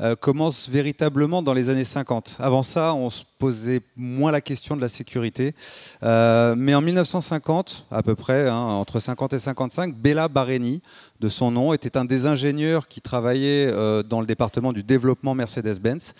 [0.00, 2.38] euh, commence véritablement dans les années 50.
[2.40, 5.54] Avant ça, on se posait moins la question de la sécurité.
[6.02, 10.82] Euh, mais en 1950, à peu près, hein, entre 50 et 55, Bella Bareni,
[11.20, 13.72] de son nom, était un des ingénieurs qui travaillait
[14.04, 16.14] dans le département du développement Mercedes-Benz.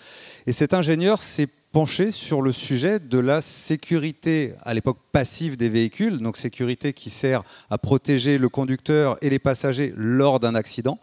[0.47, 5.69] Et cet ingénieur s'est penché sur le sujet de la sécurité à l'époque passive des
[5.69, 10.99] véhicules, donc sécurité qui sert à protéger le conducteur et les passagers lors d'un accident.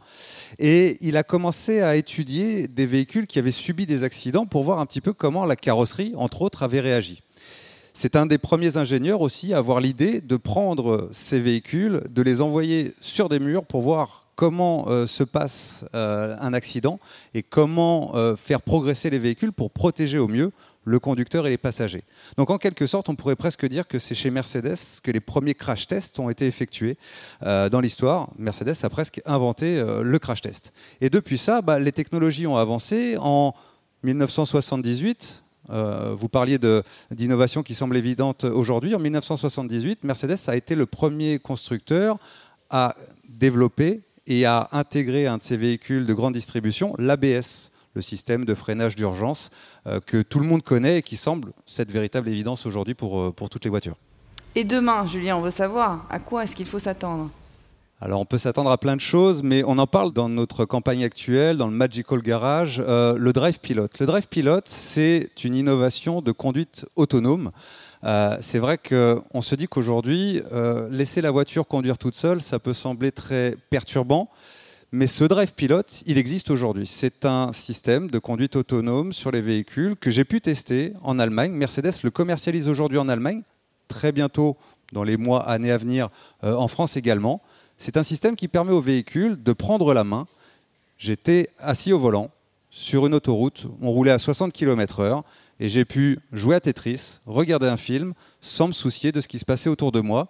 [0.59, 4.81] Et il a commencé à étudier des véhicules qui avaient subi des accidents pour voir
[4.81, 7.23] un petit peu comment la carrosserie, entre autres, avait réagi.
[7.95, 12.41] C'est un des premiers ingénieurs aussi à avoir l'idée de prendre ces véhicules, de les
[12.41, 17.01] envoyer sur des murs pour voir comment euh, se passe euh, un accident
[17.35, 20.53] et comment euh, faire progresser les véhicules pour protéger au mieux
[20.85, 22.05] le conducteur et les passagers.
[22.37, 25.55] Donc en quelque sorte, on pourrait presque dire que c'est chez Mercedes que les premiers
[25.55, 26.97] crash tests ont été effectués
[27.41, 28.31] dans l'histoire.
[28.39, 30.73] Mercedes a presque inventé le crash test.
[31.01, 33.17] Et depuis ça, bah, les technologies ont avancé.
[33.19, 33.53] En
[34.05, 36.61] 1978, vous parliez
[37.11, 38.95] d'innovation qui semble évidente aujourd'hui.
[38.95, 42.17] En 1978, Mercedes a été le premier constructeur
[42.71, 42.95] à
[43.29, 48.55] développer et a intégré un de ses véhicules de grande distribution, l'ABS, le système de
[48.55, 49.51] freinage d'urgence
[49.87, 53.33] euh, que tout le monde connaît et qui semble cette véritable évidence aujourd'hui pour, euh,
[53.33, 53.97] pour toutes les voitures.
[54.55, 57.31] Et demain, Julien, on veut savoir à quoi est-ce qu'il faut s'attendre?
[57.99, 61.03] Alors on peut s'attendre à plein de choses, mais on en parle dans notre campagne
[61.03, 63.89] actuelle, dans le Magical Garage, euh, le Drive Pilot.
[63.99, 67.53] Le Drive Pilot, c'est une innovation de conduite autonome.
[68.07, 72.61] Euh, c'est vrai qu'on se dit qu'aujourd'hui, euh, laisser la voiture conduire toute seule, ça
[72.61, 74.31] peut sembler très perturbant.
[74.93, 76.87] Mais ce drive pilot, il existe aujourd'hui.
[76.87, 81.53] C'est un système de conduite autonome sur les véhicules que j'ai pu tester en Allemagne.
[81.53, 83.43] Mercedes le commercialise aujourd'hui en Allemagne,
[83.89, 84.57] très bientôt,
[84.93, 86.09] dans les mois, années à venir,
[86.45, 87.43] euh, en France également.
[87.77, 90.29] C'est un système qui permet aux véhicules de prendre la main.
[90.97, 92.31] J'étais assis au volant
[92.71, 95.23] sur une autoroute, on roulait à 60 km/h
[95.61, 99.39] et j'ai pu jouer à Tetris, regarder un film, sans me soucier de ce qui
[99.39, 100.29] se passait autour de moi.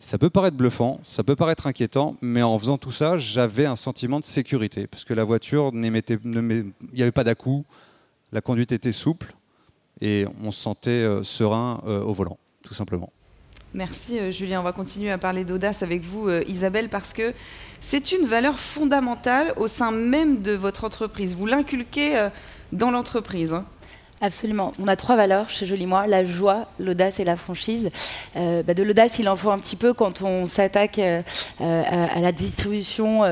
[0.00, 3.74] Ça peut paraître bluffant, ça peut paraître inquiétant, mais en faisant tout ça, j'avais un
[3.74, 7.34] sentiment de sécurité, parce que la voiture, n'y avait pas dà
[8.30, 9.34] la conduite était souple,
[10.00, 13.12] et on se sentait euh, serein euh, au volant, tout simplement.
[13.74, 14.60] Merci euh, Julien.
[14.60, 17.34] On va continuer à parler d'audace avec vous, Isabelle, parce que
[17.80, 21.34] c'est une valeur fondamentale au sein même de votre entreprise.
[21.34, 22.28] Vous l'inculquez
[22.72, 23.52] dans l'entreprise.
[23.52, 23.66] Hein.
[24.20, 24.72] Absolument.
[24.80, 27.90] On a trois valeurs chez Joli Moi la joie, l'audace et la franchise.
[28.36, 31.22] Euh, bah, de l'audace, il en faut un petit peu quand on s'attaque euh,
[31.60, 33.22] euh, à, la distribution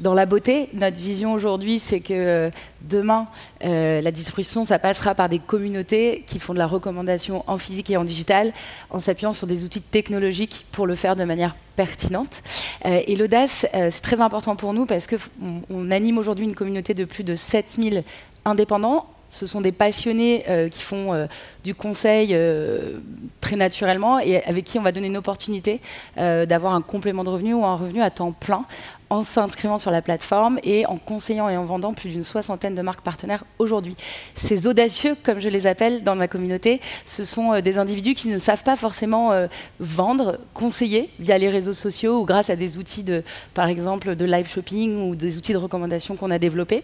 [0.00, 0.68] dans la beauté.
[0.74, 2.50] Notre vision aujourd'hui, c'est que
[2.82, 3.26] demain,
[3.62, 7.96] la distribution, ça passera par des communautés qui font de la recommandation en physique et
[7.96, 8.52] en digital,
[8.90, 12.42] en s'appuyant sur des outils technologiques pour le faire de manière pertinente.
[12.84, 17.04] et l'audace, c'est très important pour nous parce qu'on on anime aujourd'hui une communauté de
[17.04, 18.02] plus de 7000
[18.44, 21.26] indépendants ce sont des passionnés euh, qui font euh,
[21.64, 22.98] du conseil euh,
[23.40, 25.80] très naturellement et avec qui on va donner une opportunité
[26.16, 28.66] d'avoir un complément de revenu ou un revenu à temps plein
[29.12, 32.80] en s'inscrivant sur la plateforme et en conseillant et en vendant plus d'une soixantaine de
[32.80, 33.94] marques partenaires aujourd'hui.
[34.34, 38.28] Ces audacieux, comme je les appelle dans ma communauté, ce sont euh, des individus qui
[38.28, 39.48] ne savent pas forcément euh,
[39.80, 43.22] vendre, conseiller via les réseaux sociaux ou grâce à des outils de,
[43.52, 46.82] par exemple, de live shopping ou des outils de recommandation qu'on a développés.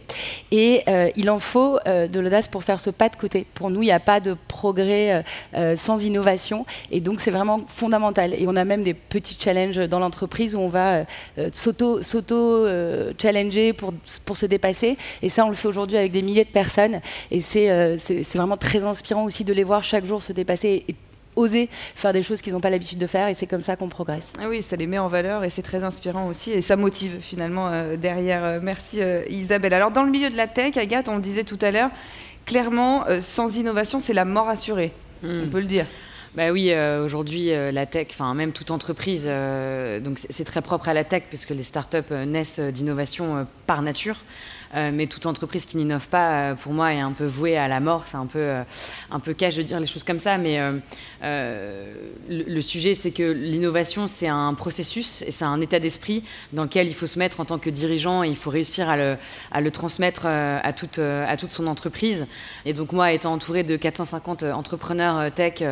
[0.51, 3.47] Et euh, il en faut de l'audace pour faire ce pas de côté.
[3.55, 5.25] Pour nous, il n'y a pas de progrès
[5.77, 8.35] sans innovation et donc c'est vraiment fondamental.
[8.35, 11.05] Et on a même des petits challenges dans l'entreprise où on va
[11.53, 13.93] s'auto s'auto-challenger pour,
[14.25, 14.97] pour se dépasser.
[15.23, 17.01] Et ça, on le fait aujourd'hui avec des milliers de personnes.
[17.31, 20.85] Et euh, c'est c'est vraiment très inspirant aussi de les voir chaque jour se dépasser
[20.89, 20.95] et
[21.37, 23.89] oser faire des choses qu'ils n'ont pas l'habitude de faire et c'est comme ça qu'on
[23.89, 24.33] progresse.
[24.41, 27.19] Ah oui, ça les met en valeur et c'est très inspirant aussi et ça motive
[27.21, 28.45] finalement euh, derrière.
[28.45, 29.73] Euh, merci Isabelle.
[29.73, 31.91] Alors dans le milieu de la tech, Agathe, on le disait tout à l'heure,
[32.45, 34.93] clairement, sans innovation, c'est la mort assurée.
[35.23, 35.43] Hmm.
[35.45, 35.87] On peut le dire.
[36.35, 40.61] Bah oui, euh, aujourd'hui, euh, la tech, enfin même toute entreprise, euh, donc c'est très
[40.61, 44.17] propre à la tech puisque les startups naissent d'innovation par nature.
[44.75, 47.69] Euh, mais toute entreprise qui n'innove pas, euh, pour moi, est un peu vouée à
[47.69, 48.05] la mort.
[48.07, 48.63] C'est un peu, euh,
[49.11, 50.61] un peu cash de dire les choses comme ça, mais
[51.23, 56.87] le, sujet, c'est que l'innovation, c'est un processus et c'est un état d'esprit dans lequel
[56.89, 58.97] il faut se mettre en tant que dirigeant et il faut réussir à
[59.61, 62.27] le, transmettre à toute, à toute son entreprise.
[62.65, 65.63] Et donc, moi, étant entourée de 450 entrepreneurs tech,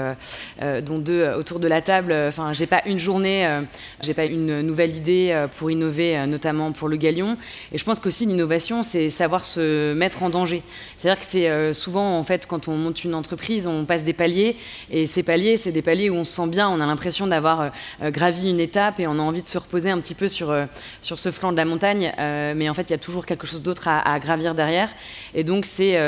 [0.61, 3.61] dont deux autour de la table, enfin, j'ai pas une journée,
[4.01, 7.37] j'ai pas une nouvelle idée pour innover, notamment pour le Galion.
[7.73, 10.63] Et je pense qu'aussi l'innovation, c'est savoir se mettre en danger.
[10.97, 14.13] C'est-à-dire que c'est euh, souvent, en fait, quand on monte une entreprise, on passe des
[14.13, 14.57] paliers,
[14.91, 17.61] et ces paliers, c'est des paliers où on se sent bien, on a l'impression d'avoir
[17.61, 17.69] euh,
[18.03, 20.55] euh, gravi une étape, et on a envie de se reposer un petit peu sur,
[21.03, 23.63] sur ce flanc de la montagne, mais en fait, il y a toujours quelque chose
[23.63, 24.91] d'autre à, gravir derrière,
[25.35, 25.99] et donc c'est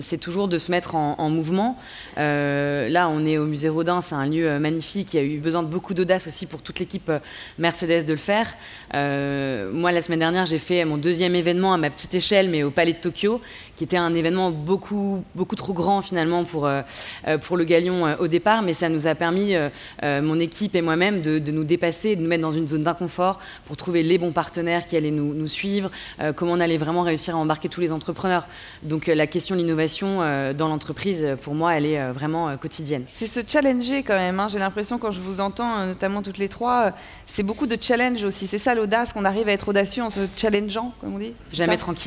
[0.00, 1.76] c'est toujours de se mettre en, mouvement.
[2.16, 5.62] là, on est au musée Rodin, c'est un lieu magnifique, il y a eu besoin
[5.62, 7.10] de beaucoup d'audace aussi pour toute l'équipe
[7.58, 8.54] Mercedes de le faire.
[8.92, 12.70] moi, la semaine dernière, j'ai fait mon deuxième événement à ma petite échelle, mais au
[12.70, 13.40] Palais de Tokyo,
[13.76, 16.82] qui était un événement beaucoup, beaucoup trop grand finalement pour, euh,
[17.26, 19.54] euh, pour le Galion euh, au départ, mais ça nous a permis,
[20.02, 23.76] mon équipe et moi-même, de, nous dépasser, de nous mettre dans une zone d'inconfort pour
[23.76, 25.90] trouver les bons partenaires qui allaient nous, nous suivre,
[26.36, 28.46] comment on allait vraiment réussir à embarquer tous les entrepreneurs.
[28.82, 30.18] Donc la question de l'innovation
[30.54, 33.04] dans l'entreprise, pour moi, elle est vraiment quotidienne.
[33.08, 34.38] C'est se challenger quand même.
[34.40, 34.48] Hein.
[34.48, 36.92] J'ai l'impression quand je vous entends, notamment toutes les trois,
[37.26, 38.46] c'est beaucoup de challenge aussi.
[38.46, 41.34] C'est ça l'audace, qu'on arrive à être audacieux en se challengeant, comme on dit.
[41.52, 42.01] Jamais tranquille.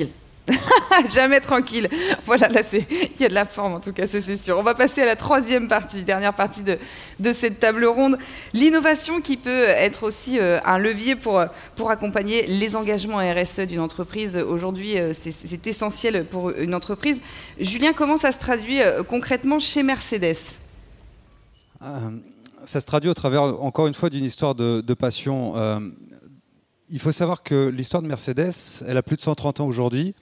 [1.13, 1.89] Jamais tranquille.
[2.25, 4.57] Voilà, là, il y a de la forme en tout cas, c'est sûr.
[4.57, 6.77] On va passer à la troisième partie, dernière partie de,
[7.19, 8.17] de cette table ronde.
[8.53, 11.43] L'innovation qui peut être aussi euh, un levier pour,
[11.75, 14.37] pour accompagner les engagements RSE d'une entreprise.
[14.37, 17.21] Aujourd'hui, euh, c'est essentiel pour une entreprise.
[17.59, 20.37] Julien, comment ça se traduit euh, concrètement chez Mercedes?
[22.65, 25.53] Ça se traduit au travers, encore une fois, d'une histoire de, de passion
[26.89, 28.53] il faut savoir que l'histoire de Mercedes,
[28.87, 30.13] elle a plus de 130 ans aujourd'hui,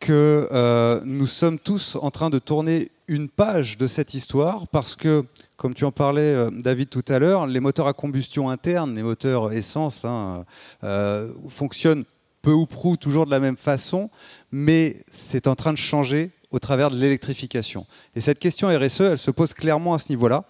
[0.00, 4.96] que euh, nous sommes tous en train de tourner une page de cette histoire parce
[4.96, 5.24] que,
[5.56, 9.02] comme tu en parlais, euh, David, tout à l'heure, les moteurs à combustion interne, les
[9.02, 10.44] moteurs essence, hein,
[10.82, 12.04] euh, fonctionnent
[12.42, 14.10] peu ou prou toujours de la même façon,
[14.52, 17.86] mais c'est en train de changer au travers de l'électrification.
[18.14, 20.44] Et cette question RSE, elle se pose clairement à ce niveau-là.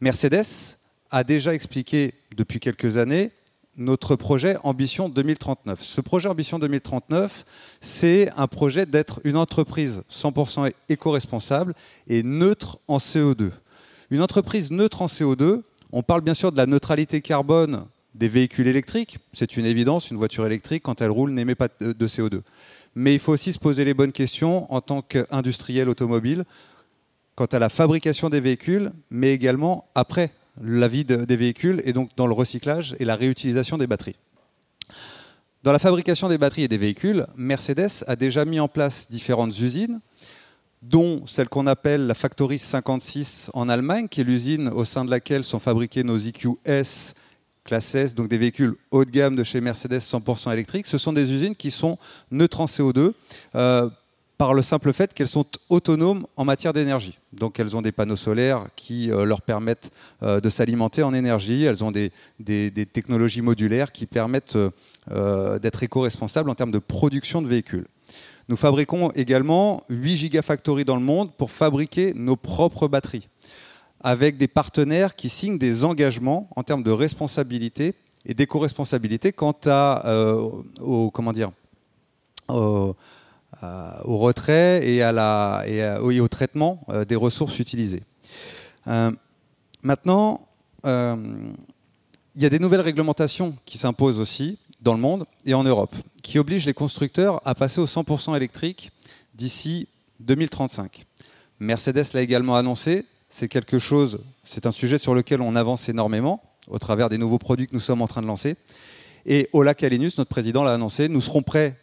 [0.00, 0.76] Mercedes
[1.10, 3.30] a déjà expliqué depuis quelques années
[3.76, 5.82] notre projet Ambition 2039.
[5.82, 7.44] Ce projet Ambition 2039,
[7.80, 11.74] c'est un projet d'être une entreprise 100% éco-responsable
[12.06, 13.50] et neutre en CO2.
[14.10, 18.68] Une entreprise neutre en CO2, on parle bien sûr de la neutralité carbone des véhicules
[18.68, 22.42] électriques, c'est une évidence, une voiture électrique, quand elle roule, n'émet pas de CO2.
[22.94, 26.44] Mais il faut aussi se poser les bonnes questions en tant qu'industriel automobile,
[27.34, 30.30] quant à la fabrication des véhicules, mais également après
[30.62, 34.16] la vie des véhicules et donc dans le recyclage et la réutilisation des batteries.
[35.62, 39.58] Dans la fabrication des batteries et des véhicules, Mercedes a déjà mis en place différentes
[39.58, 40.00] usines,
[40.82, 45.10] dont celle qu'on appelle la Factory 56 en Allemagne, qui est l'usine au sein de
[45.10, 47.14] laquelle sont fabriqués nos EQS
[47.64, 50.86] classe S, donc des véhicules haut de gamme de chez Mercedes 100% électriques.
[50.86, 51.98] Ce sont des usines qui sont
[52.30, 53.12] neutres en CO2.
[53.54, 53.88] Euh,
[54.38, 57.18] par le simple fait qu'elles sont autonomes en matière d'énergie.
[57.32, 59.90] Donc elles ont des panneaux solaires qui euh, leur permettent
[60.22, 62.10] euh, de s'alimenter en énergie, elles ont des,
[62.92, 64.56] technologies modulaires qui permettent
[65.10, 67.86] euh, d'être éco-responsables en termes de production de véhicules.
[68.48, 73.28] Nous fabriquons également 8 gigafactories dans le monde pour fabriquer nos propres batteries,
[74.00, 77.94] avec des partenaires qui signent des engagements en termes de responsabilité
[78.26, 80.04] et d'éco-responsabilité quant à,
[81.12, 81.52] comment dire,
[84.04, 88.02] au retrait et, et, au traitement euh, des ressources utilisées.
[88.86, 89.10] Euh,
[89.82, 90.46] maintenant,
[90.84, 95.94] il y a des nouvelles réglementations qui s'imposent aussi dans le monde et en Europe,
[96.22, 98.92] qui obligent les constructeurs à passer au 100% électrique
[99.34, 99.88] d'ici
[100.20, 101.06] 2035.
[101.60, 106.42] Mercedes l'a également annoncé, c'est quelque chose, c'est un sujet sur lequel on avance énormément
[106.68, 108.56] au travers des nouveaux produits que nous sommes en train de lancer.
[109.26, 111.78] Et Ola Kalinus, notre président, l'a annoncé, nous serons prêts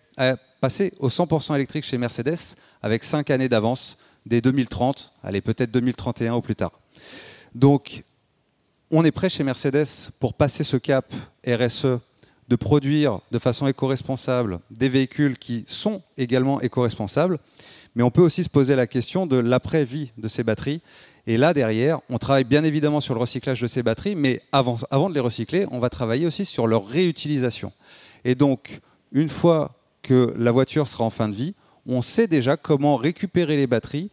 [0.60, 6.36] passer au 100% électrique chez Mercedes avec 5 années d'avance dès 2030, allez peut-être 2031
[6.36, 6.80] ou plus tard.
[7.56, 8.04] Donc
[8.92, 11.14] on est prêt chez Mercedes pour passer ce cap
[11.48, 12.00] RSE
[12.48, 17.40] de produire de façon éco-responsable des véhicules qui sont également éco-responsables,
[17.96, 20.82] mais on peut aussi se poser la question de l'après-vie de ces batteries.
[21.28, 25.10] Et là, derrière, on travaille bien évidemment sur le recyclage de ces batteries, mais avant
[25.10, 27.72] de les recycler, on va travailler aussi sur leur réutilisation.
[28.26, 28.82] Et donc,
[29.12, 31.54] une fois que la voiture sera en fin de vie,
[31.86, 34.12] on sait déjà comment récupérer les batteries,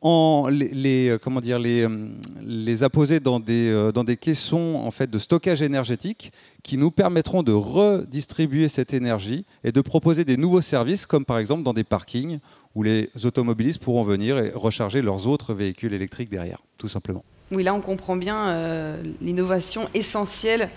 [0.00, 2.08] en les, euh, comment dire, les, euh,
[2.40, 6.90] les apposer dans des, euh, dans des caissons en fait, de stockage énergétique qui nous
[6.90, 11.72] permettront de redistribuer cette énergie et de proposer des nouveaux services, comme par exemple dans
[11.72, 12.38] des parkings
[12.74, 17.24] où les automobilistes pourront venir et recharger leurs autres véhicules électriques derrière, tout simplement.
[17.50, 20.68] Oui, là on comprend bien l'innovation essentielle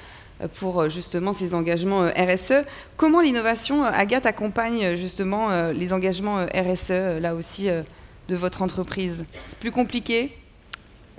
[0.47, 2.65] pour euh, justement ces engagements euh, RSE.
[2.97, 9.25] Comment l'innovation, euh, Agathe, accompagne justement les engagements RSE, là aussi, de votre entreprise?
[9.47, 10.37] C'est plus compliqué?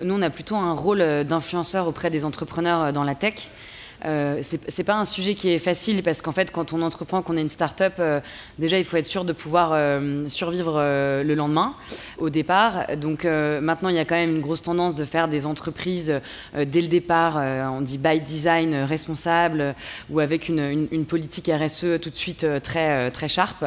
[0.02, 3.50] Nous, on a plutôt un rôle d'influenceur auprès des entrepreneurs dans la tech.
[4.04, 7.36] Euh, c'est pas un sujet qui est facile parce qu'en fait, quand on entreprend, qu'on
[7.36, 8.20] est une start-up, euh,
[8.58, 11.74] déjà il faut être sûr de pouvoir euh, survivre le lendemain
[12.18, 12.86] au départ.
[12.96, 16.20] Donc maintenant, il y a quand même une grosse tendance de faire des entreprises
[16.54, 17.36] dès le départ,
[17.72, 19.74] on dit by design responsable
[20.10, 23.64] ou avec une, une, politique RSE tout de suite très, très sharp.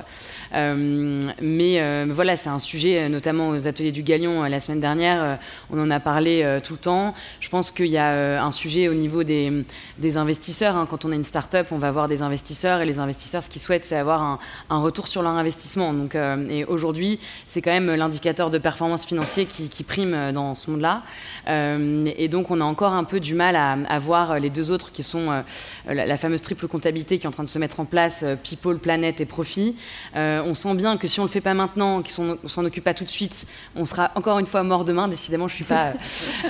[0.54, 5.92] mais voilà, c'est un sujet, notamment aux ateliers du Galion la semaine dernière, on en
[5.92, 7.14] a parlé tout le temps.
[7.40, 9.66] Je pense qu'il y a un sujet au niveau des,
[9.98, 10.76] des investisseurs.
[10.76, 10.88] Hein.
[10.90, 13.62] Quand on est une start-up, on va avoir des investisseurs et les investisseurs, ce qu'ils
[13.62, 15.94] souhaitent, c'est avoir un, retour sur leur investissement.
[15.94, 20.56] Donc, euh, et aujourd'hui, c'est quand même l'indicateur de performance financière qui, prime euh, dans
[20.56, 21.04] ce monde-là.
[21.48, 24.92] Euh, et donc, on a encore un peu du mal à, voir les deux autres
[24.92, 25.44] qui sont
[25.88, 29.22] la, fameuse triple comptabilité qui est en train de se mettre en place, people, planète
[29.22, 29.76] et profit.
[30.16, 33.04] on sent bien que si on le fait pas maintenant, qu'on s'en occupe pas tout
[33.04, 35.08] de suite, on sera encore une fois mort demain.
[35.08, 35.94] Décidément, je suis pas.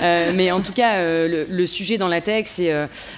[0.00, 2.72] mais en tout cas, le, sujet dans la tech, c'est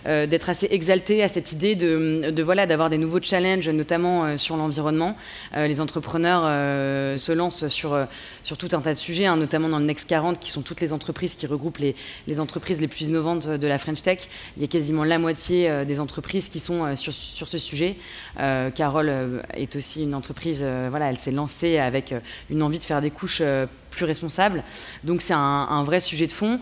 [0.04, 4.56] d'être assez exalté à cette idée de, voilà d'avoir des nouveaux challenges, notamment euh, sur
[4.56, 5.16] l'environnement.
[5.54, 8.06] Euh, les entrepreneurs euh, se lancent sur,
[8.42, 10.80] sur tout un tas de sujets, hein, notamment dans le Next 40, qui sont toutes
[10.80, 11.94] les entreprises qui regroupent les,
[12.26, 14.28] les, entreprises les plus innovantes de la French Tech.
[14.56, 17.96] Il y a quasiment la moitié des entreprises qui sont sur, sur ce sujet.
[18.37, 22.14] Carole est aussi une entreprise, voilà, elle s'est lancée avec
[22.50, 23.42] une envie de faire des couches
[23.90, 24.62] plus responsables.
[25.04, 26.61] Donc c'est un vrai sujet de fond.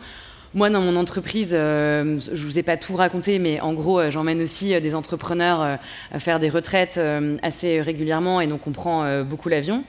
[0.56, 4.10] Moi, dans mon entreprise, euh, je vous ai pas tout raconté, mais en gros, euh,
[4.10, 5.60] j'emmène aussi euh, des entrepreneurs
[6.10, 6.98] à faire des retraites
[7.42, 9.84] assez régulièrement, et donc on prend beaucoup l'avion.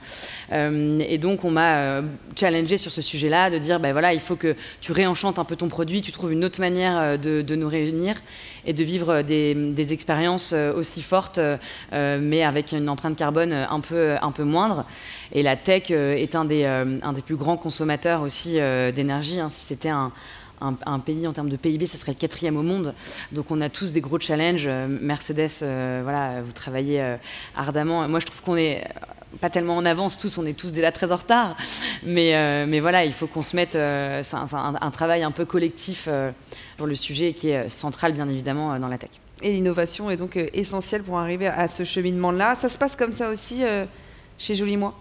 [0.52, 2.02] et donc, on m'a
[2.38, 5.56] challengé sur ce sujet-là, de dire, ben voilà, il faut que tu réenchantes un peu
[5.56, 8.16] ton produit, tu trouves une autre manière de, nous réunir
[8.68, 11.40] et de vivre des, expériences aussi fortes,
[11.92, 14.84] mais avec une empreinte carbone un peu, un peu moindre.
[15.32, 18.58] Et la tech est un des, un des plus grands consommateurs aussi
[18.94, 19.40] d'énergie.
[19.40, 19.48] Hein.
[19.48, 20.12] si c'était un
[20.60, 22.94] un, pays en termes de PIB, ce serait le quatrième au monde.
[23.32, 24.66] Donc on a tous des gros challenges.
[24.66, 27.16] Euh, Mercedes, euh, voilà, vous travaillez euh,
[27.56, 28.08] ardemment.
[28.08, 28.84] Moi, je trouve qu'on est
[29.40, 31.56] pas tellement en avance tous, on est tous déjà très en retard.
[32.02, 33.72] Mais, mais voilà, il faut qu'on se mette.
[33.72, 36.08] c'est un, travail un peu collectif
[36.76, 39.10] sur le sujet qui est central, bien évidemment, dans la tech.
[39.42, 42.56] Et l'innovation est donc essentielle pour arriver à ce cheminement-là.
[42.56, 43.62] Ça se passe comme ça aussi
[44.38, 44.94] chez Jolie Moi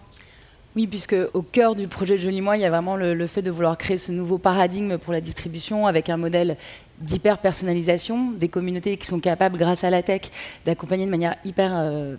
[0.77, 3.49] oui, puisque au cœur du projet Joli Moi, il y a vraiment le, fait de
[3.49, 6.55] vouloir créer ce nouveau paradigme pour la distribution avec un modèle
[7.01, 10.29] d'hyper-personnalisation, des communautés qui sont capables, grâce à la tech,
[10.67, 12.15] d'accompagner de manière hyper euh,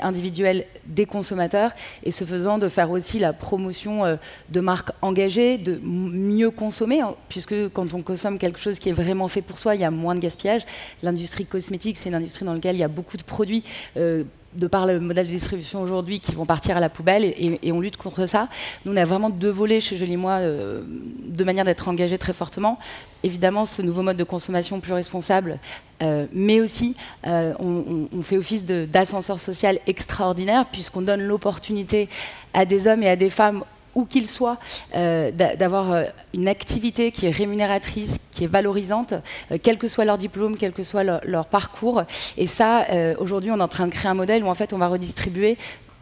[0.00, 1.70] individuelle, des consommateurs,
[2.02, 4.16] et ce faisant de faire aussi la promotion euh,
[4.48, 8.92] de marques engagées, de mieux consommer, hein, puisque quand on consomme quelque chose qui est
[8.92, 10.62] vraiment fait pour soi, il y a moins de gaspillage.
[11.02, 13.64] L'industrie cosmétique, c'est une industrie dans laquelle il y a beaucoup de produits.
[13.98, 17.72] Euh, de par le modèle de distribution aujourd'hui, qui vont partir à la poubelle et,
[17.72, 18.48] on lutte contre ça.
[18.84, 20.82] Nous, on a vraiment deux volets chez Jolie Moi, euh,
[21.26, 22.78] de manière d'être engagés très fortement.
[23.22, 25.58] Évidemment, ce nouveau mode de consommation plus responsable,
[26.02, 32.08] euh, mais aussi euh, on, on, fait office d'ascenseur social extraordinaire puisqu'on donne l'opportunité
[32.54, 33.64] à des hommes et à des femmes
[33.98, 34.58] où qu'ils soient,
[34.94, 39.12] euh, d'avoir euh, une activité qui est rémunératrice, qui est valorisante,
[39.50, 42.04] euh, quel que soit leur diplôme, quel que soit leur, parcours.
[42.36, 42.86] Et ça,
[43.18, 45.56] aujourd'hui, on est en train de créer un modèle où en fait, on va redistribuer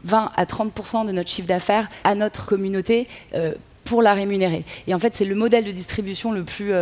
[0.04, 3.06] 20 à 30% de notre chiffre d'affaires à notre communauté
[3.84, 4.64] pour la rémunérer.
[4.86, 6.72] Et en fait, c'est le modèle de distribution le plus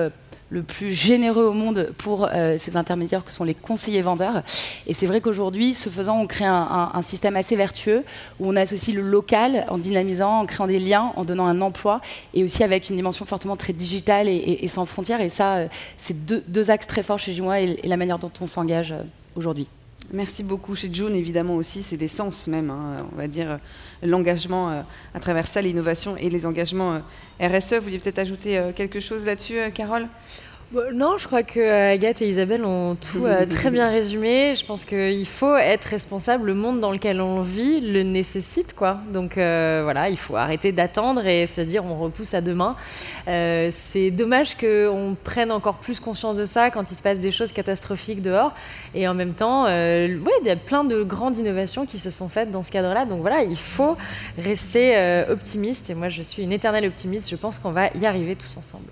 [0.54, 4.42] le plus généreux au monde pour euh, ces intermédiaires que sont les conseillers vendeurs.
[4.86, 8.04] Et c'est vrai qu'aujourd'hui, ce faisant, on crée un, système assez vertueux
[8.38, 12.00] où on associe le local en dynamisant, en créant des liens, en donnant un emploi
[12.32, 15.20] et aussi avec une dimension fortement très digitale et, sans frontières.
[15.20, 15.66] Et ça, euh,
[15.98, 19.02] c'est deux, axes très forts chez Jimois et, et la manière dont on s'engage euh,
[19.36, 19.68] aujourd'hui.
[20.12, 20.74] Merci beaucoup.
[20.74, 23.58] Chez June, évidemment aussi, c'est l'essence même, hein, on va dire,
[24.02, 24.84] l'engagement
[25.14, 27.00] à travers ça, l'innovation et les engagements
[27.40, 27.74] RSE.
[27.74, 30.06] Vous vouliez peut-être ajouter quelque chose là-dessus, Carole?
[30.92, 34.54] Non, je crois que euh, Agathe et Isabelle ont tout euh, très bien résumé.
[34.56, 36.46] Je pense qu'il faut être responsable.
[36.46, 38.98] Le monde dans lequel on vit le nécessite, quoi.
[39.12, 42.76] Donc euh, voilà, il faut arrêter d'attendre et se dire on repousse à demain.
[43.26, 47.52] c'est dommage qu'on prenne encore plus conscience de ça quand il se passe des choses
[47.52, 48.52] catastrophiques dehors.
[48.94, 52.50] Et en même temps, il y a plein de grandes innovations qui se sont faites
[52.50, 53.04] dans ce cadre-là.
[53.04, 53.96] Donc voilà, il faut
[54.38, 55.90] rester optimiste.
[55.90, 57.30] Et moi, je suis une éternelle optimiste.
[57.30, 58.90] Je pense qu'on va y arriver tous ensemble.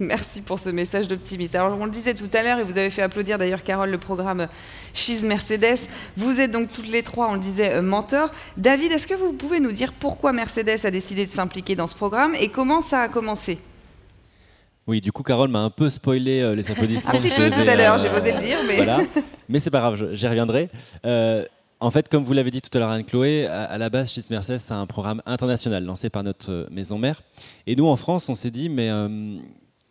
[0.00, 1.56] Merci pour ce message d'optimisme.
[1.56, 3.98] Alors, on le disait tout à l'heure, et vous avez fait applaudir d'ailleurs, Carole, le
[3.98, 4.48] programme
[4.92, 5.88] She's Mercedes.
[6.16, 8.30] Vous êtes donc toutes les trois, on le disait, euh, mentors.
[8.56, 11.94] David, est-ce que vous pouvez nous dire pourquoi Mercedes a décidé de s'impliquer dans ce
[11.94, 13.58] programme et comment ça a commencé?
[14.88, 17.12] Oui, du coup, Carole m'a un peu spoilé euh, les applaudissements.
[17.12, 18.76] un petit peu tout à l'heure, j'ai osé le dire, mais.
[18.76, 18.98] Voilà.
[19.48, 20.70] Mais c'est pas grave, j'y reviendrai.
[21.04, 21.44] Euh,
[21.78, 24.56] en fait, comme vous l'avez dit tout à l'heure, Anne-Chloé, à, la base, She's Mercedes,
[24.56, 27.20] c'est un programme international lancé par notre maison mère.
[27.66, 28.88] Et nous, en France, on s'est dit, mais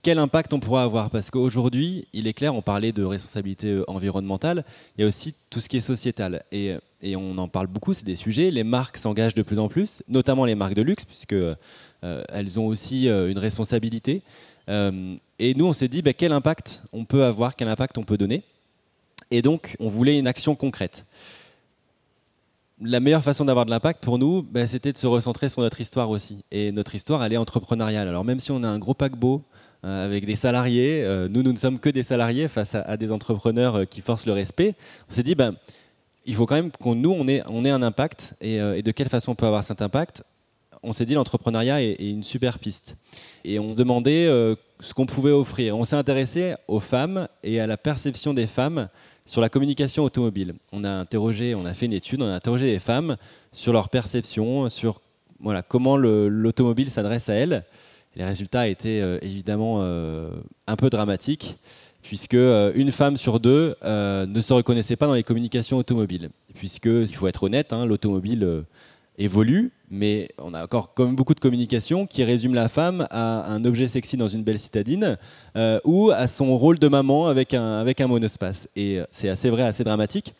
[0.04, 3.90] quel impact on pourra avoir Parce qu'aujourd'hui, il est clair, on parlait de responsabilité euh,
[3.90, 4.66] environnementale,
[4.98, 6.44] il y a aussi tout ce qui est sociétal.
[6.52, 6.76] Et,
[7.16, 8.52] on en parle beaucoup, c'est des sujets.
[8.52, 11.56] Les marques s'engagent de plus en plus, notamment les marques de luxe, puisque euh,
[12.02, 14.22] elles ont aussi euh, une responsabilité.
[14.70, 18.18] et nous, on s'est dit, bah, quel impact on peut avoir, quel impact on peut
[18.18, 18.44] donner.
[19.32, 21.06] Et donc, on voulait une action concrète
[22.86, 25.80] la meilleure façon d'avoir de l'impact pour nous, bah, c'était de se recentrer sur notre
[25.80, 26.44] histoire aussi.
[26.52, 28.10] Et notre histoire, elle est entrepreneuriale.
[28.10, 29.54] Alors même si on a un gros paquebot euh,
[29.84, 31.04] avec des salariés.
[31.04, 34.26] Euh, nous, nous ne sommes que des salariés face à, des entrepreneurs euh, qui forcent
[34.26, 34.76] le respect.
[35.10, 35.56] On s'est dit, ben,
[36.26, 38.34] il faut quand même qu'on nous, on ait, un impact.
[38.40, 40.24] Et, de quelle façon on peut avoir cet impact?
[40.82, 42.96] On s'est dit, l'entrepreneuriat est, une super piste.
[43.44, 44.28] Et on se demandait
[44.80, 45.78] ce qu'on pouvait offrir.
[45.78, 48.88] On s'est intéressé aux femmes et à la perception des femmes
[49.26, 50.54] sur la communication automobile.
[50.72, 53.18] On a interrogé, on a fait une étude, on a interrogé les femmes
[53.52, 55.02] sur leur perception, sur
[55.42, 57.66] voilà, comment l'automobile s'adresse à elles
[58.16, 60.30] les résultats étaient euh, évidemment euh,
[60.68, 61.58] un peu dramatiques,
[62.02, 66.30] puisque euh, une femme sur deux ne se reconnaissait pas dans les communications automobiles.
[66.56, 68.64] Puisque, il faut être honnête, hein, l'automobile
[69.18, 73.64] évolue, mais on a encore comme beaucoup de communications qui résument la femme à un
[73.66, 75.18] objet sexy dans une belle citadine
[75.84, 78.68] ou à son rôle de maman avec un, avec un monospace.
[78.76, 80.34] Et c'est assez vrai, assez dramatique.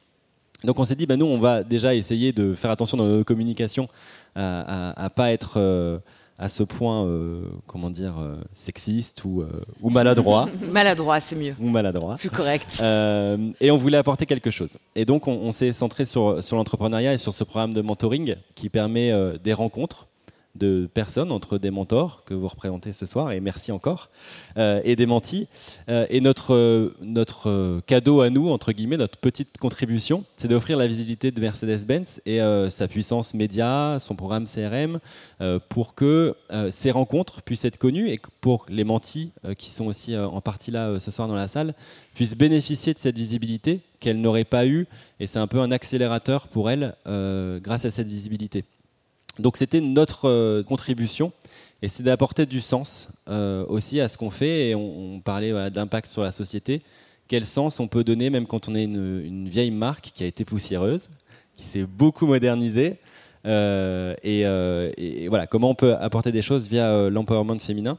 [0.64, 3.24] Donc on s'est dit, bah, nous, on va déjà essayer de faire attention dans nos
[3.24, 3.88] communications
[4.36, 6.02] à ne pas être
[6.40, 9.48] à ce point, euh, comment dire, euh, sexiste ou, euh,
[9.82, 10.50] ou maladroit.
[10.72, 11.56] maladroit, c'est mieux.
[11.60, 12.16] Ou maladroit.
[12.16, 12.82] Plus correct.
[12.82, 14.78] et on voulait apporter quelque chose.
[14.96, 18.36] Et donc, on, on s'est centré sur, sur l'entrepreneuriat et sur ce programme de mentoring
[18.56, 19.14] qui permet
[19.44, 20.08] des rencontres
[20.56, 24.10] de personnes entre des mentors que vous représentez ce soir, et merci encore,
[24.58, 25.48] euh, et des mentis.
[25.90, 30.78] Euh, et notre, euh, notre cadeau à nous, entre guillemets, notre petite contribution, c'est d'offrir
[30.78, 32.40] la visibilité de Mercedes-Benz et
[32.70, 35.00] sa puissance média, son programme CRM,
[35.70, 36.36] pour que
[36.72, 41.00] ces rencontres puissent être connues et pour les mentis, qui sont aussi en partie là
[41.00, 41.74] ce soir dans la salle,
[42.14, 44.88] puissent bénéficier de cette visibilité qu'elles n'auraient pas eue.
[45.20, 48.66] Et c'est un peu un accélérateur pour elles grâce à cette visibilité.
[49.40, 51.32] Donc c'était notre euh, contribution
[51.82, 56.10] et c'est d'apporter du sens euh, aussi à ce qu'on fait et on, parlait d'impact
[56.10, 56.82] sur la société.
[57.28, 60.46] Quel sens on peut donner même quand on est une, vieille marque qui a été
[60.46, 61.10] poussiéreuse,
[61.56, 62.98] qui s'est beaucoup modernisée
[63.46, 67.98] euh, et, voilà comment on peut apporter des choses via l'empowerment féminin.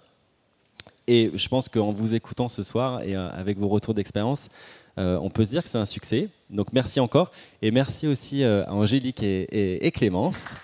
[1.07, 4.49] Et je pense qu'en vous écoutant ce soir et avec vos retours d'expérience,
[4.97, 6.29] on peut se dire que c'est un succès.
[6.49, 10.55] Donc merci encore et merci aussi à Angélique et Clémence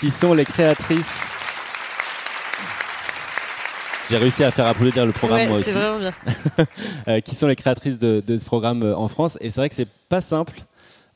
[0.00, 1.20] qui sont les créatrices.
[4.10, 5.70] J'ai réussi à faire applaudir le programme moi aussi.
[5.70, 6.12] Vraiment bien.
[7.08, 9.36] Euh, qui sont les créatrices de, ce programme euh, en France.
[9.42, 10.62] Et c'est vrai que c'est pas simple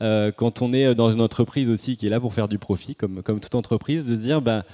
[0.02, 2.94] euh, quand on est dans une entreprise aussi qui est là pour faire du profit,
[2.94, 4.64] comme, comme toute entreprise, de se dire, bah,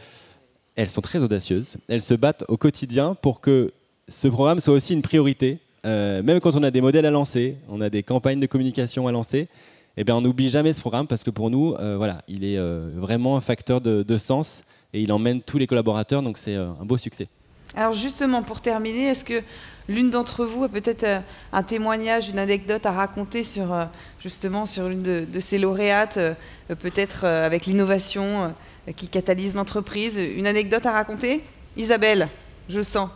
[0.76, 3.72] elles sont très audacieuses, elles se battent au quotidien pour que
[4.08, 5.58] ce programme soit aussi une priorité.
[5.86, 9.06] Euh, même quand on a des modèles à lancer, on a des campagnes de communication
[9.06, 9.48] à lancer,
[9.96, 12.58] eh bien, on n'oublie jamais ce programme parce que pour nous, euh, voilà, il est
[12.58, 16.84] vraiment un facteur de, de, sens et il emmène tous les collaborateurs, donc c'est un
[16.84, 17.28] beau succès.
[17.76, 19.42] Alors justement, pour terminer, est-ce que
[19.88, 21.20] l'une d'entre vous a peut-être euh,
[21.52, 23.86] un témoignage, une anecdote à raconter sur euh,
[24.20, 26.34] justement sur l'une de, ces lauréates, euh,
[26.78, 28.54] peut-être avec l'innovation
[28.96, 30.18] qui catalyse l'entreprise?
[30.18, 31.42] Une anecdote à raconter?
[31.76, 32.28] Isabelle,
[32.68, 33.10] je sens.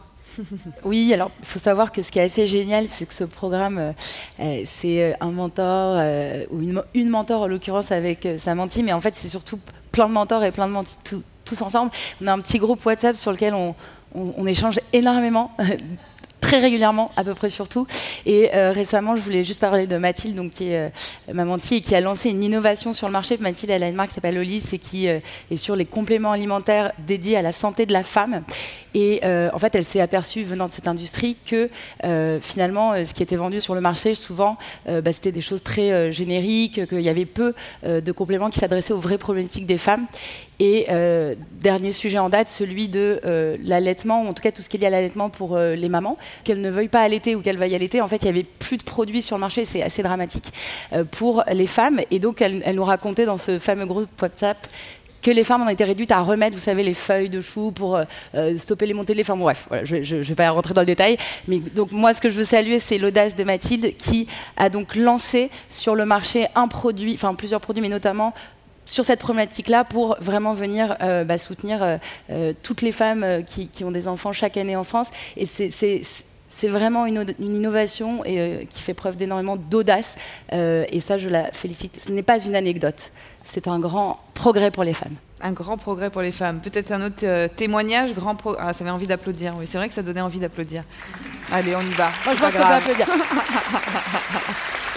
[0.84, 3.94] Oui, alors il faut savoir que ce qui est assez génial, c'est que ce programme,
[4.38, 6.02] c'est un mentor
[6.50, 6.60] ou
[6.94, 9.58] une, mentor en l'occurrence avec Samantha, mais en fait c'est surtout
[9.92, 10.96] plein de mentors et plein de mentis
[11.48, 11.90] tous ensemble.
[12.20, 13.74] On a un petit groupe WhatsApp sur lequel on,
[14.46, 15.50] échange énormément
[16.40, 17.86] très régulièrement, à peu près surtout.
[18.26, 20.90] Et euh, récemment, je voulais juste parler de Mathilde, donc, qui est
[21.28, 23.36] euh, et qui a lancé une innovation sur le marché.
[23.38, 25.18] Mathilde, elle a une marque qui s'appelle Olis et qui euh,
[25.50, 28.42] est sur les compléments alimentaires dédiés à la santé de la femme.
[28.94, 31.70] Et en fait, elle s'est aperçue, venant de cette industrie, que
[32.40, 36.84] finalement, ce qui était vendu sur le marché, souvent, bah, c'était des choses très génériques,
[36.88, 40.06] qu'il y avait peu de compléments qui s'adressaient aux vraies problématiques des femmes.
[40.60, 44.62] Et euh, dernier sujet en date, celui de euh, l'allaitement, ou en tout cas tout
[44.62, 47.36] ce qui est lié à l'allaitement pour euh, les mamans, qu'elles ne veuillent pas allaiter
[47.36, 48.00] ou qu'elles veuillent allaiter.
[48.00, 50.52] En fait, il y avait plus de produits sur le marché, c'est assez dramatique
[51.12, 52.00] pour les femmes.
[52.10, 54.66] Et donc, elle, nous racontait dans ce fameux groupe WhatsApp
[55.22, 57.98] que les femmes ont été réduites à remettre, vous savez, les feuilles de chou pour
[58.56, 59.24] stopper les montées de lait.
[59.24, 61.18] Enfin bref, je ne vais pas rentrer dans le détail.
[61.48, 64.94] Mais donc moi, ce que je veux saluer, c'est l'audace de Mathilde qui a donc
[64.94, 68.32] lancé sur le marché un produit, enfin plusieurs produits, mais notamment
[68.88, 71.98] sur cette problématique-là pour vraiment venir euh, bah, soutenir euh,
[72.30, 75.10] euh, toutes les femmes qui, ont des enfants chaque année en France.
[75.36, 80.16] Et c'est vraiment une, innovation et, qui fait preuve d'énormément d'audace.
[80.50, 81.96] et ça, je la félicite.
[81.98, 83.12] Ce n'est pas une anecdote.
[83.44, 85.14] C'est un grand progrès pour les femmes.
[85.40, 86.58] Un grand progrès pour les femmes.
[86.60, 88.60] Peut-être un autre témoignage, grand progrès.
[88.64, 89.54] Ah, ça avait envie d'applaudir.
[89.56, 90.82] Oui, c'est vrai que ça donnait envie d'applaudir.
[91.52, 92.10] Allez, on y va.
[92.24, 93.06] Moi, je pense qu'on peut applaudir.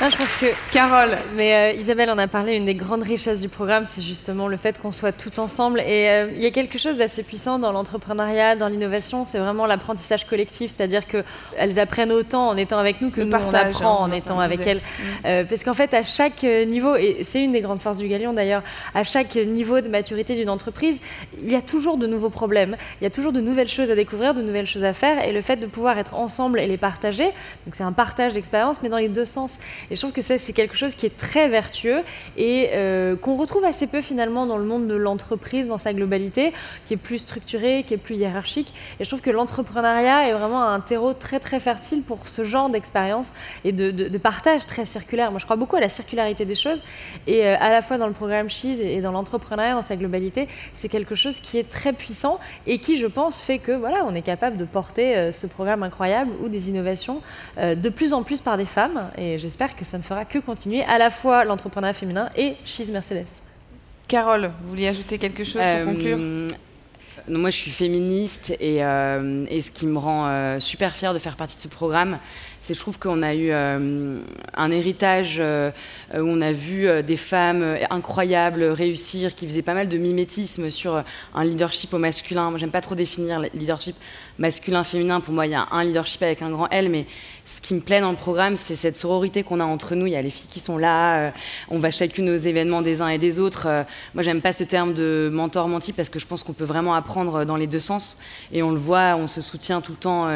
[0.00, 0.46] je pense que.
[0.72, 1.16] Carole.
[1.36, 4.56] Mais euh, Isabelle en a parlé, une des grandes richesses du programme, c'est justement le
[4.56, 5.80] fait qu'on soit tout ensemble.
[5.80, 9.66] Et euh, il y a quelque chose d'assez puissant dans l'entrepreneuriat, dans l'innovation, c'est vraiment
[9.66, 14.12] l'apprentissage collectif, c'est-à-dire qu'elles apprennent autant en étant avec nous que nous, on apprend en
[14.12, 14.78] étant avec elles.
[14.78, 15.02] Mm.
[15.26, 18.32] Euh, parce qu'en fait, à chaque niveau, et c'est une des grandes forces du Galion
[18.32, 18.62] d'ailleurs,
[18.94, 21.00] à chaque niveau de maturité d'une entreprise,
[21.40, 23.94] il y a toujours de nouveaux problèmes, il y a toujours de nouvelles choses à
[23.94, 25.24] découvrir, de nouvelles choses à faire.
[25.24, 27.26] Et le fait de pouvoir être ensemble et les partager,
[27.64, 29.58] donc c'est un partage d'expérience, mais dans les deux sens.
[29.90, 32.02] Et je trouve que ça, c'est quelque chose qui est très vertueux
[32.36, 36.52] et euh, qu'on retrouve assez peu finalement dans le monde de l'entreprise dans sa globalité,
[36.86, 38.72] qui est plus structuré, qui est plus hiérarchique.
[39.00, 42.70] Et je trouve que l'entrepreneuriat est vraiment un terreau très très fertile pour ce genre
[42.70, 43.32] d'expérience
[43.64, 45.30] et de, partage très circulaire.
[45.30, 46.82] Moi, je crois beaucoup à la circularité des choses
[47.26, 50.48] et euh, à la fois dans le programme Cheese et dans l'entrepreneuriat dans sa globalité,
[50.74, 54.14] c'est quelque chose qui est très puissant et qui, je pense, fait que voilà, on
[54.14, 57.20] est capable de porter euh, ce programme incroyable ou des innovations
[57.58, 59.08] de plus en plus par des femmes.
[59.18, 62.90] Et j'espère que ça ne fera que continuer à la fois l'entrepreneuriat féminin et She's
[62.90, 63.26] Mercedes.
[64.08, 66.48] Carole, vous vouliez ajouter quelque chose pour euh, conclure?
[67.28, 71.18] moi, je suis féministe et, euh, et, ce qui me rend euh, super fière de
[71.18, 72.18] faire partie de ce programme,
[72.72, 74.22] je trouve qu'on a eu euh,
[74.54, 75.70] un héritage euh,
[76.14, 80.70] où on a vu euh, des femmes incroyables réussir, qui faisaient pas mal de mimétisme
[80.70, 81.02] sur
[81.34, 82.48] un leadership au masculin.
[82.48, 83.96] Moi, j'aime pas trop définir le leadership
[84.38, 85.20] masculin-féminin.
[85.20, 87.04] Pour moi, il y a un leadership avec un grand L, mais
[87.44, 90.06] ce qui me plaît dans le programme, c'est cette sororité qu'on a entre nous.
[90.06, 91.32] Il y a les filles qui sont là,
[91.68, 93.84] on va chacune aux événements des uns et des autres.
[94.14, 97.44] moi, j'aime pas ce terme de mentor-menti parce que je pense qu'on peut vraiment apprendre
[97.44, 98.18] dans les deux sens
[98.52, 100.30] et on le voit, on se soutient tout le temps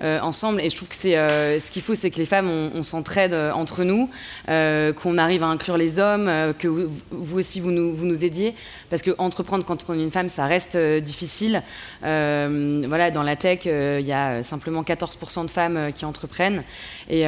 [0.00, 0.60] ensemble.
[0.60, 1.14] Et je trouve que c'est
[1.58, 4.10] ce qu'il faut, c'est que les femmes, on, s'entraide euh, entre nous,
[4.46, 8.54] qu'on arrive à inclure les hommes, que vous, aussi vous nous, vous nous aidiez,
[8.90, 11.62] parce que entreprendre quand on est une femme, ça reste difficile.
[12.02, 16.62] voilà, dans la tech, il y a simplement 14% de femmes qui entreprennent,
[17.08, 17.26] et,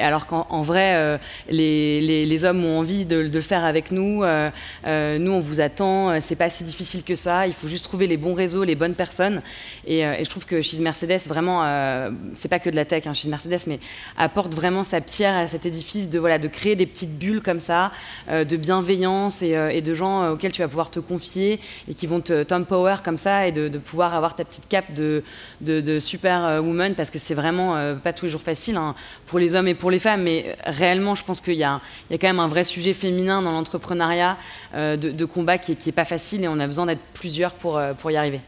[0.00, 4.24] alors qu'en vrai, les, les, hommes ont envie de, le faire avec nous.
[4.24, 6.20] nous, on vous attend.
[6.20, 7.46] C'est pas si difficile que ça.
[7.46, 9.42] Il faut juste trouver les bons réseaux, les bonnes personnes.
[9.86, 13.06] Et, et je trouve que chez Mercedes, vraiment euh, c'est pas que de la tech
[13.08, 13.80] hein, chez Mercedes, mais
[14.16, 17.60] apporte vraiment sa pierre à cet édifice de, voilà, de créer des petites bulles comme
[17.60, 17.90] ça,
[18.28, 22.06] euh, de bienveillance et, euh, de gens auxquels tu vas pouvoir te confier et qui
[22.06, 25.22] vont te t'empower comme ça et de, pouvoir avoir ta petite cape de,
[25.60, 28.94] de, super woman parce que c'est vraiment pas tous les jours facile hein,
[29.26, 31.80] pour les hommes et pour les femmes, mais réellement, je pense qu'il y, y, a
[32.10, 34.36] quand même un vrai sujet féminin dans l'entrepreneuriat
[34.74, 37.80] de, combat qui est, qui est pas facile et on a besoin d'être plusieurs pour,
[37.98, 38.40] pour y arriver.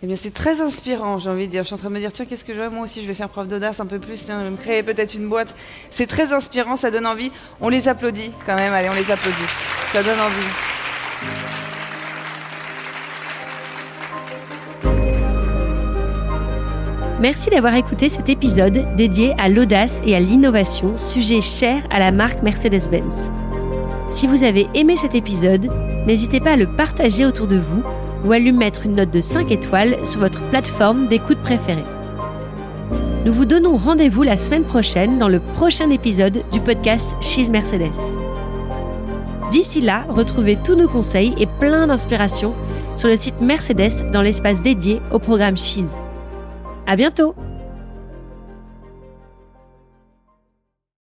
[0.00, 1.62] Eh bien, c'est très inspirant, j'ai envie de dire.
[1.62, 3.08] Je suis en train de me dire, tiens, qu'est-ce que je vais Moi aussi, je
[3.08, 4.28] vais faire preuve d'audace un peu plus.
[4.28, 5.52] Je vais me créer peut-être une boîte.
[5.90, 7.32] C'est très inspirant, ça donne envie.
[7.60, 8.72] On les applaudit quand même.
[8.72, 9.36] Allez, on les applaudit.
[9.92, 10.46] Ça donne envie.
[17.20, 22.12] Merci d'avoir écouté cet épisode dédié à l'audace et à l'innovation, sujet cher à la
[22.12, 23.28] marque Mercedes-Benz.
[24.10, 25.68] Si vous avez aimé cet épisode,
[26.06, 27.82] n'hésitez pas à le partager autour de vous
[28.24, 31.84] ou à lui mettre une note de 5 étoiles sur votre plateforme d'écoute préférée.
[33.24, 37.98] Nous vous donnons rendez-vous la semaine prochaine dans le prochain épisode du podcast She's Mercedes.
[39.50, 42.54] D'ici là, retrouvez tous nos conseils et plein d'inspiration
[42.94, 45.96] sur le site Mercedes dans l'espace dédié au programme She's.
[46.86, 47.34] À bientôt!